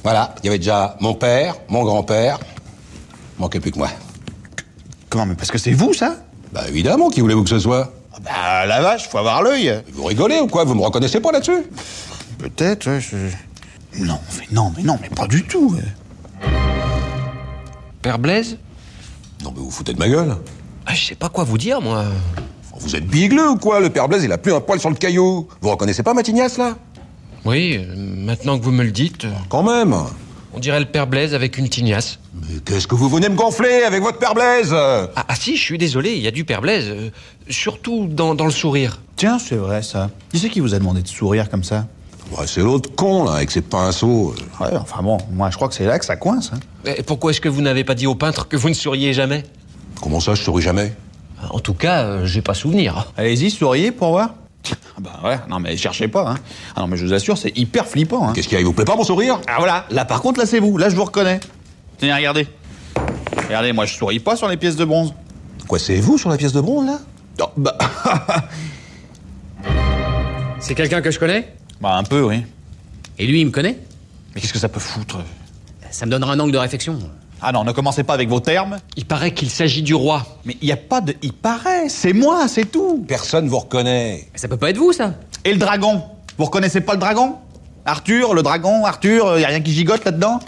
Voilà. 0.04 0.36
Il 0.42 0.46
y 0.46 0.50
avait 0.50 0.58
déjà 0.58 0.96
mon 1.00 1.14
père, 1.14 1.56
mon 1.68 1.84
grand-père. 1.84 2.40
Manquait 3.40 3.60
plus 3.60 3.72
que 3.72 3.78
moi. 3.78 3.90
Comment 5.10 5.26
Mais 5.26 5.36
parce 5.36 5.52
que 5.52 5.58
c'est 5.58 5.74
vous, 5.74 5.94
ça? 5.94 6.16
Bah, 6.54 6.64
évidemment, 6.68 7.10
qui 7.10 7.22
voulez-vous 7.22 7.44
que 7.44 7.50
ce 7.50 7.60
soit 7.60 7.92
Bah, 8.24 8.66
la 8.66 8.82
vache, 8.82 9.08
faut 9.10 9.18
avoir 9.18 9.44
l'œil. 9.44 9.84
Vous 9.94 10.06
rigolez 10.06 10.40
ou 10.40 10.48
quoi? 10.48 10.64
Vous 10.64 10.76
me 10.76 10.82
reconnaissez 10.82 11.20
pas 11.20 11.32
là-dessus? 11.32 11.64
Peut-être, 12.40 13.00
je... 13.00 13.18
Non, 14.00 14.20
mais 14.38 14.46
non, 14.52 14.72
mais 14.76 14.84
non, 14.84 14.98
mais 15.02 15.10
pas 15.10 15.28
du 15.28 15.44
tout. 15.44 15.76
Père 18.02 18.20
Blaise 18.20 18.58
Non, 19.44 19.52
mais 19.56 19.62
vous 19.62 19.72
foutez 19.72 19.94
de 19.94 20.00
ma 20.00 20.08
gueule. 20.08 20.36
Ah, 20.86 20.94
Je 20.94 21.04
sais 21.06 21.16
pas 21.16 21.30
quoi 21.30 21.44
vous 21.44 21.58
dire, 21.58 21.82
moi. 21.82 22.06
Vous 22.80 22.96
êtes 22.96 23.08
bigleux 23.08 23.50
ou 23.50 23.58
quoi? 23.58 23.80
Le 23.80 23.90
père 23.90 24.08
Blaise, 24.08 24.24
il 24.24 24.32
a 24.32 24.38
plus 24.38 24.54
un 24.54 24.62
poil 24.62 24.80
sur 24.80 24.90
le 24.90 24.96
caillou. 24.96 25.48
Vous 25.62 25.70
reconnaissez 25.70 26.04
pas 26.04 26.14
Matignas, 26.14 26.56
là? 26.58 26.78
Oui, 27.44 27.78
euh, 27.80 27.96
maintenant 27.96 28.60
que 28.60 28.64
vous 28.64 28.72
me 28.72 28.84
le 28.84 28.92
dites. 28.92 29.26
euh, 29.26 29.32
Quand 29.50 29.64
même 29.64 29.96
On 30.54 30.60
dirait 30.60 30.80
le 30.80 30.86
Père 30.86 31.08
Blaise 31.08 31.34
avec 31.34 31.58
une 31.58 31.70
tignasse. 31.70 32.20
Mais 32.36 32.60
qu'est-ce 32.64 32.88
que 32.88 32.94
vous 32.94 33.10
venez 33.10 33.30
me 33.30 33.36
gonfler 33.36 33.82
avec 33.84 34.04
votre 34.04 34.20
père 34.20 34.36
Blaise? 34.36 34.74
Ah, 34.74 35.10
ah 35.16 35.36
si, 35.36 35.58
je 35.58 35.62
suis 35.64 35.78
désolé, 35.80 36.14
il 36.14 36.22
y 36.22 36.28
a 36.28 36.32
du 36.32 36.46
Père 36.46 36.62
Blaise. 36.62 36.86
euh, 36.88 37.10
surtout 37.50 38.08
dans, 38.08 38.36
dans 38.36 38.46
le 38.46 38.52
sourire. 38.52 39.02
Tiens, 39.16 39.40
c'est 39.40 39.56
vrai, 39.56 39.82
ça. 39.82 40.12
Qui 40.32 40.38
c'est 40.40 40.50
qui 40.50 40.60
vous 40.60 40.76
a 40.76 40.80
demandé 40.80 41.02
de 41.02 41.08
sourire 41.08 41.50
comme 41.50 41.64
ça? 41.64 41.88
C'est 42.46 42.62
l'autre 42.62 42.90
con, 42.96 43.26
là, 43.26 43.34
avec 43.34 43.52
ses 43.52 43.62
pinceaux. 43.62 44.34
Ouais, 44.60 44.68
enfin 44.76 45.02
bon, 45.02 45.18
moi, 45.32 45.50
je 45.50 45.56
crois 45.56 45.68
que 45.68 45.74
c'est 45.74 45.86
là 45.86 45.98
que 46.00 46.06
ça 46.06 46.16
coince. 46.16 46.52
hein. 46.54 46.60
Et 46.98 47.04
pourquoi 47.04 47.32
est-ce 47.32 47.42
que 47.42 47.50
vous 47.50 47.62
n'avez 47.62 47.84
pas 47.84 47.96
dit 47.96 48.08
au 48.08 48.16
peintre 48.16 48.48
que 48.48 48.56
vous 48.58 48.70
ne 48.70 48.74
souriez 48.74 49.14
jamais? 49.14 49.44
Comment 50.02 50.20
ça, 50.20 50.36
je 50.36 50.44
souris 50.44 50.62
jamais? 50.64 50.94
En 51.50 51.60
tout 51.60 51.74
cas, 51.74 52.04
euh, 52.04 52.26
j'ai 52.26 52.42
pas 52.42 52.54
souvenir. 52.54 53.12
Allez-y, 53.18 53.50
souriez 53.52 53.92
pour 53.92 54.10
voir. 54.10 54.32
Ah 54.72 54.76
Bah 55.00 55.20
ouais, 55.24 55.38
non 55.50 55.60
mais 55.60 55.78
cherchez 55.78 56.08
pas. 56.08 56.30
Hein. 56.32 56.36
Ah 56.76 56.82
non 56.82 56.88
mais 56.88 56.98
je 56.98 57.06
vous 57.06 57.14
assure, 57.14 57.38
c'est 57.38 57.56
hyper 57.58 57.86
flippant. 57.88 58.28
Hein. 58.28 58.34
Qu'est-ce 58.34 58.48
qu'il 58.48 58.56
y 58.56 58.58
a 58.58 58.62
Il 58.62 58.66
vous 58.66 58.74
plaît 58.74 58.86
pas 58.86 58.96
mon 58.96 59.04
sourire? 59.04 59.40
Ah 59.48 59.56
voilà, 59.60 59.86
là 59.92 60.04
par 60.04 60.22
contre, 60.22 60.40
là 60.40 60.46
c'est 60.46 60.60
vous, 60.60 60.78
là 60.78 60.90
je 60.90 60.96
vous 60.96 61.06
reconnais. 61.06 61.40
Tenez, 62.00 62.14
regardez. 62.14 62.48
Regardez, 63.46 63.72
moi 63.72 63.86
je 63.86 63.94
souris 63.96 64.20
pas 64.20 64.36
sur 64.36 64.48
les 64.48 64.58
pièces 64.58 64.76
de 64.76 64.84
bronze. 64.86 65.14
Quoi, 65.68 65.80
c'est 65.80 66.00
vous 66.00 66.18
sur 66.18 66.30
la 66.30 66.38
pièce 66.38 66.54
de 66.54 66.62
bronze, 66.62 66.86
là? 66.88 67.00
Non, 67.40 67.50
bah... 67.56 67.78
C'est 70.60 70.76
quelqu'un 70.76 71.02
que 71.02 71.12
je 71.12 71.20
connais? 71.20 71.54
Bah 71.82 71.96
un 71.96 72.04
peu, 72.04 72.22
oui. 72.22 72.44
Et 73.20 73.28
lui, 73.28 73.42
il 73.42 73.46
me 73.46 73.52
connaît 73.52 73.78
Mais 74.34 74.42
qu'est-ce 74.42 74.54
que 74.54 74.60
ça 74.60 74.70
peut 74.70 74.80
foutre 74.80 75.20
Ça 75.92 76.06
me 76.06 76.12
donnera 76.12 76.34
un 76.34 76.40
angle 76.40 76.52
de 76.52 76.58
réflexion. 76.58 77.00
Ah 77.42 77.52
non, 77.52 77.64
ne 77.64 77.72
commencez 77.72 78.04
pas 78.04 78.14
avec 78.14 78.30
vos 78.30 78.40
termes. 78.40 78.78
Il 78.96 79.06
paraît 79.06 79.32
qu'il 79.32 79.50
s'agit 79.50 79.84
du 79.84 79.94
roi. 79.94 80.26
Mais 80.46 80.58
il 80.62 80.66
n'y 80.66 80.72
a 80.72 80.78
pas 80.78 81.02
de... 81.02 81.16
Il 81.22 81.34
paraît, 81.34 81.88
c'est 81.88 82.14
moi, 82.14 82.48
c'est 82.48 82.66
tout. 82.66 83.06
Personne 83.08 83.48
vous 83.48 83.60
reconnaît. 83.60 84.28
Mais 84.34 84.40
ça 84.40 84.48
peut 84.48 84.58
pas 84.58 84.72
être 84.72 84.78
vous, 84.78 84.92
ça 84.92 85.14
Et 85.46 85.54
le 85.54 85.60
dragon 85.60 86.02
Vous 86.38 86.46
reconnaissez 86.46 86.82
pas 86.82 86.94
le 86.94 87.00
dragon? 87.00 87.36
Arthur, 87.86 88.34
le 88.34 88.42
dragon, 88.42 88.86
Arthur, 88.86 89.38
il 89.38 89.42
y 89.42 89.46
a 89.46 89.50
rien 89.50 89.62
qui 89.62 89.72
gigote 89.72 90.04
là-dedans? 90.04 90.40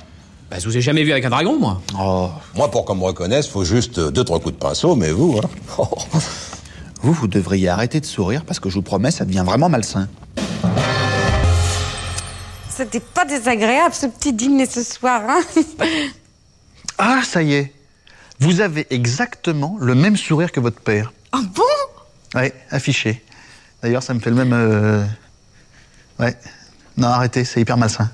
Bah, 0.49 0.57
je 0.59 0.65
vous 0.65 0.75
ai 0.75 0.81
jamais 0.81 1.03
vu 1.03 1.11
avec 1.11 1.23
un 1.25 1.29
dragon, 1.29 1.59
moi. 1.59 1.79
Oh. 1.97 2.29
Moi, 2.55 2.71
pour 2.71 2.85
qu'on 2.85 2.95
me 2.95 3.03
reconnaisse, 3.03 3.47
faut 3.47 3.63
juste 3.63 3.99
deux, 3.99 4.23
trois 4.23 4.39
coups 4.39 4.55
de 4.55 4.59
pinceau, 4.59 4.95
mais 4.95 5.11
vous, 5.11 5.39
hein 5.41 5.47
Vous, 7.01 7.13
vous 7.13 7.27
devriez 7.27 7.69
arrêter 7.69 8.01
de 8.01 8.05
sourire 8.05 8.43
parce 8.45 8.59
que 8.59 8.69
je 8.69 8.75
vous 8.75 8.81
promets, 8.81 9.11
ça 9.11 9.23
devient 9.23 9.43
vraiment 9.45 9.69
malsain. 9.69 10.09
C'était 12.79 13.01
pas 13.01 13.25
désagréable 13.25 13.93
ce 13.93 14.05
petit 14.05 14.31
dîner 14.31 14.65
ce 14.65 14.83
soir, 14.83 15.21
hein 15.27 15.41
Ah, 16.97 17.19
ça 17.25 17.43
y 17.43 17.53
est. 17.55 17.73
Vous 18.39 18.61
avez 18.61 18.87
exactement 18.89 19.75
le 19.81 19.95
même 19.95 20.15
sourire 20.15 20.49
que 20.53 20.61
votre 20.61 20.79
père. 20.79 21.11
Ah 21.33 21.41
bon? 21.53 21.63
Ouais, 22.39 22.53
affiché. 22.71 23.21
D'ailleurs, 23.83 24.01
ça 24.01 24.13
me 24.13 24.21
fait 24.21 24.29
le 24.29 24.37
même. 24.37 24.53
euh, 24.53 25.03
Ouais. 26.19 26.37
Non, 26.95 27.09
arrêtez, 27.09 27.43
c'est 27.43 27.59
hyper 27.59 27.75
malsain. 27.75 28.09